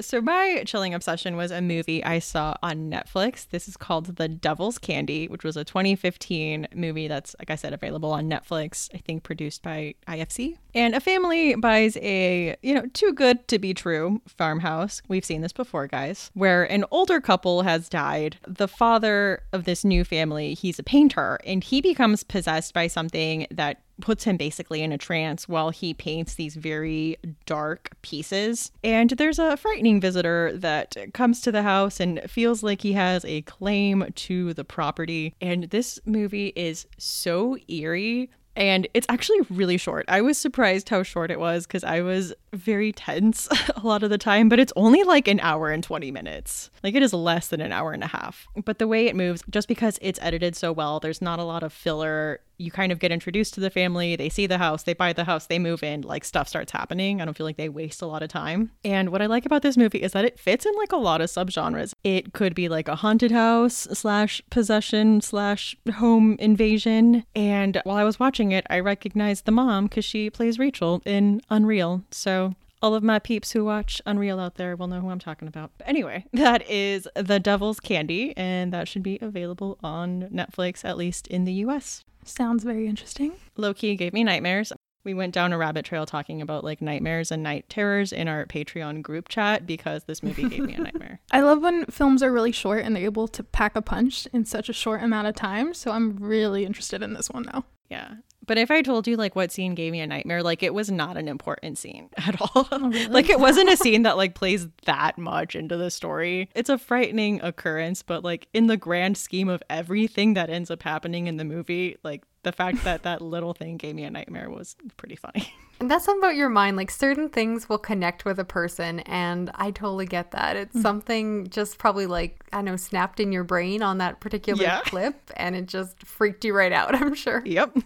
[0.01, 3.49] So, my chilling obsession was a movie I saw on Netflix.
[3.49, 7.73] This is called The Devil's Candy, which was a 2015 movie that's, like I said,
[7.73, 10.57] available on Netflix, I think produced by IFC.
[10.77, 15.01] And a family buys a, you know, too good to be true farmhouse.
[15.09, 18.37] We've seen this before, guys, where an older couple has died.
[18.47, 23.47] The father of this new family, he's a painter, and he becomes possessed by something
[23.51, 27.17] that puts him basically in a trance while he paints these very
[27.47, 28.71] dark pieces.
[28.85, 33.25] And there's a frightening visitor that comes to the house and feels like he has
[33.25, 35.35] a claim to the property.
[35.41, 38.31] And this movie is so eerie.
[38.57, 40.07] And it's actually really short.
[40.09, 44.09] I was surprised how short it was because I was very tense a lot of
[44.09, 46.71] the time, but it's only like an hour and 20 minutes.
[46.83, 48.49] Like it is less than an hour and a half.
[48.65, 51.63] But the way it moves, just because it's edited so well, there's not a lot
[51.63, 52.41] of filler.
[52.59, 55.25] You kind of get introduced to the family, they see the house, they buy the
[55.25, 57.21] house, they move in, like stuff starts happening.
[57.21, 58.73] I don't feel like they waste a lot of time.
[58.85, 61.21] And what I like about this movie is that it fits in like a lot
[61.21, 61.95] of subgenres.
[62.05, 67.25] It could be like a haunted house slash possession slash home invasion.
[67.35, 71.41] And while I was watching it, I recognized the mom because she plays Rachel in
[71.51, 72.03] Unreal.
[72.11, 72.55] So
[72.87, 75.73] All of my peeps who watch Unreal out there will know who I'm talking about.
[75.77, 80.97] But anyway, that is The Devil's Candy, and that should be available on Netflix, at
[80.97, 82.05] least in the US.
[82.25, 83.33] Sounds very interesting.
[83.57, 84.73] Low key gave me nightmares.
[85.03, 88.47] We went down a rabbit trail talking about like nightmares and night terrors in our
[88.47, 91.19] Patreon group chat because this movie gave me a nightmare.
[91.33, 94.45] I love when films are really short and they're able to pack a punch in
[94.45, 95.75] such a short amount of time.
[95.75, 97.65] So I'm really interested in this one now.
[97.91, 98.15] Yeah.
[98.47, 100.91] But if I told you like what scene gave me a nightmare, like it was
[100.91, 102.69] not an important scene at all.
[102.71, 103.07] Oh, really?
[103.09, 106.49] like it wasn't a scene that like plays that much into the story.
[106.55, 110.83] It's a frightening occurrence, but like in the grand scheme of everything that ends up
[110.83, 114.49] happening in the movie, like the fact that that little thing gave me a nightmare
[114.49, 115.53] was pretty funny.
[115.79, 116.79] And that's something about your mind.
[116.79, 120.57] Like certain things will connect with a person, and I totally get that.
[120.57, 120.81] It's hmm.
[120.81, 124.81] something just probably like, I know, snapped in your brain on that particular Yeah.
[124.87, 127.43] clip, and it just freaked you right out, I'm sure.
[127.45, 127.77] yep.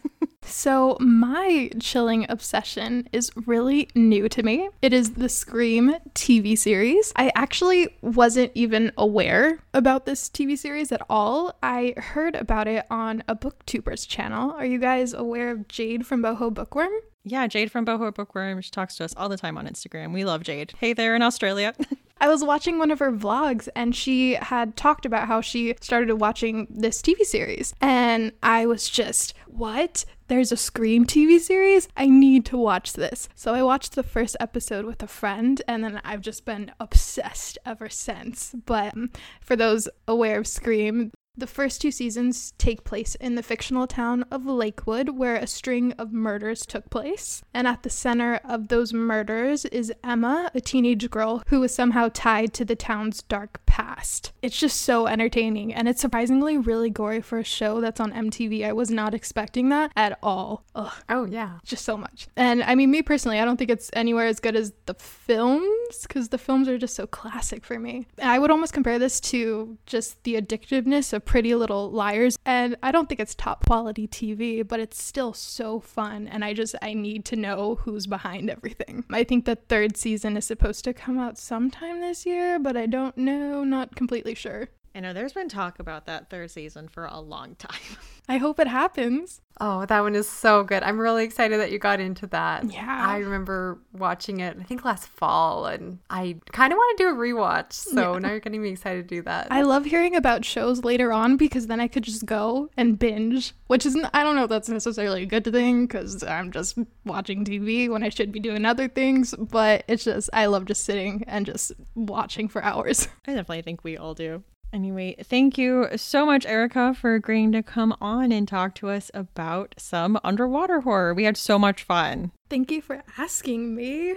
[0.43, 4.71] So, my chilling obsession is really new to me.
[4.83, 7.13] It is the Scream TV series.
[7.15, 11.57] I actually wasn't even aware about this TV series at all.
[11.63, 14.53] I heard about it on a BookTubers channel.
[14.53, 16.91] Are you guys aware of Jade from Boho Bookworm?
[17.23, 18.63] Yeah, Jade from Boho Bookworm.
[18.63, 20.13] She talks to us all the time on Instagram.
[20.15, 20.73] We love Jade.
[20.79, 21.75] Hey there in Australia.
[22.23, 26.13] I was watching one of her vlogs and she had talked about how she started
[26.15, 27.75] watching this TV series.
[27.81, 30.05] And I was just, what?
[30.29, 31.89] There's a Scream TV series?
[31.97, 33.29] I need to watch this.
[33.35, 37.57] So I watched the first episode with a friend and then I've just been obsessed
[37.65, 38.55] ever since.
[38.67, 39.11] But um,
[39.41, 44.25] for those aware of Scream, the first two seasons take place in the fictional town
[44.31, 47.43] of Lakewood, where a string of murders took place.
[47.55, 52.11] And at the center of those murders is Emma, a teenage girl who is somehow
[52.13, 54.33] tied to the town's dark past.
[54.43, 58.65] It's just so entertaining, and it's surprisingly really gory for a show that's on MTV.
[58.67, 60.65] I was not expecting that at all.
[60.75, 61.59] Ugh, Oh, yeah.
[61.65, 62.29] just so much.
[62.37, 66.03] And I mean, me personally, I don't think it's anywhere as good as the films
[66.03, 68.07] because the films are just so classic for me.
[68.23, 72.37] I would almost compare this to just the addictiveness of Pretty Little Liars.
[72.45, 76.29] And I don't think it's top quality TV, but it's still so fun.
[76.29, 79.05] And I just, I need to know who's behind everything.
[79.11, 82.87] I think the third season is supposed to come out sometime this year, but I
[82.87, 84.69] don't know, not completely sure.
[84.95, 87.79] I know there's been talk about that third season for a long time.
[88.31, 89.41] I hope it happens.
[89.63, 90.83] Oh, that one is so good.
[90.83, 92.73] I'm really excited that you got into that.
[92.73, 92.87] Yeah.
[93.09, 97.09] I remember watching it, I think last fall, and I kind of want to do
[97.11, 97.73] a rewatch.
[97.75, 98.19] So Yeah.
[98.21, 99.49] now you're getting me excited to do that.
[99.51, 103.53] I love hearing about shows later on because then I could just go and binge,
[103.67, 107.45] which isn't, I don't know if that's necessarily a good thing because I'm just watching
[107.45, 111.25] TV when I should be doing other things, but it's just, I love just sitting
[111.27, 113.09] and just watching for hours.
[113.27, 114.43] I definitely think we all do.
[114.73, 119.11] Anyway, thank you so much, Erica, for agreeing to come on and talk to us
[119.15, 121.13] about some underwater horror.
[121.13, 122.31] We had so much fun.
[122.49, 124.15] Thank you for asking me.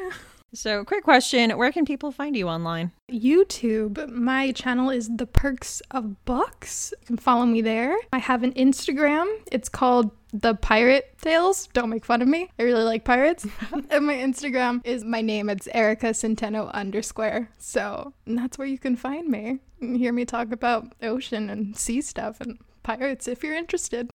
[0.55, 2.91] So, quick question Where can people find you online?
[3.11, 4.07] YouTube.
[4.09, 6.93] My channel is The Perks of Books.
[7.01, 7.95] You can follow me there.
[8.11, 9.25] I have an Instagram.
[9.51, 11.67] It's called The Pirate Tales.
[11.73, 12.49] Don't make fun of me.
[12.57, 13.45] I really like pirates.
[13.91, 15.47] and my Instagram is my name.
[15.47, 17.49] It's Erica Centeno underscore.
[17.59, 22.01] So that's where you can find me and hear me talk about ocean and sea
[22.01, 24.09] stuff and pirates if you're interested.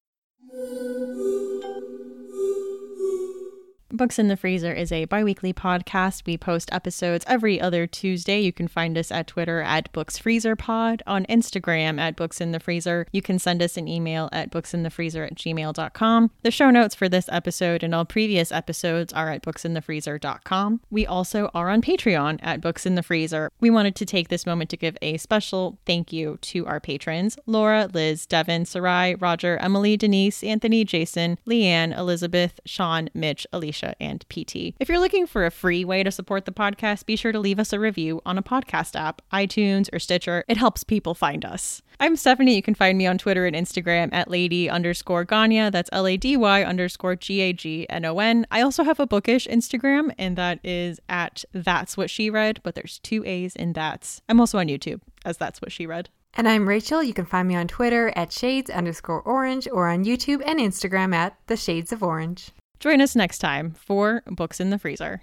[3.91, 6.27] Books in the Freezer is a bi weekly podcast.
[6.27, 8.39] We post episodes every other Tuesday.
[8.39, 13.07] You can find us at Twitter at BooksFreezerPod, on Instagram at Books in the Freezer.
[13.13, 16.31] You can send us an email at booksinthefreezer at gmail.com.
[16.43, 20.81] The show notes for this episode and all previous episodes are at booksinthefreezer.com.
[20.91, 23.51] We also are on Patreon at Books in the Freezer.
[23.59, 27.39] We wanted to take this moment to give a special thank you to our patrons
[27.47, 34.25] Laura, Liz, Devin, Sarai, Roger, Emily, Denise, Anthony, Jason, Leanne, Elizabeth, Sean, Mitch, Alicia, and
[34.29, 34.75] PT.
[34.79, 37.59] If you're looking for a free way to support the podcast, be sure to leave
[37.59, 40.45] us a review on a podcast app, iTunes or Stitcher.
[40.49, 41.83] It helps people find us.
[42.01, 42.55] I'm Stephanie.
[42.55, 45.73] You can find me on Twitter and Instagram at lady underscore Gagnon.
[45.73, 48.47] That's L A D Y underscore G A G N O N.
[48.51, 52.77] I also have a bookish Instagram, and that is at That's What She Read, but
[52.77, 54.23] there's two A's in that's.
[54.29, 56.09] I'm also on YouTube as That's What She Read.
[56.35, 57.03] And I'm Rachel.
[57.03, 61.13] You can find me on Twitter at shades underscore orange or on YouTube and Instagram
[61.13, 62.53] at the shades of orange.
[62.81, 65.21] Join us next time for Books in the Freezer.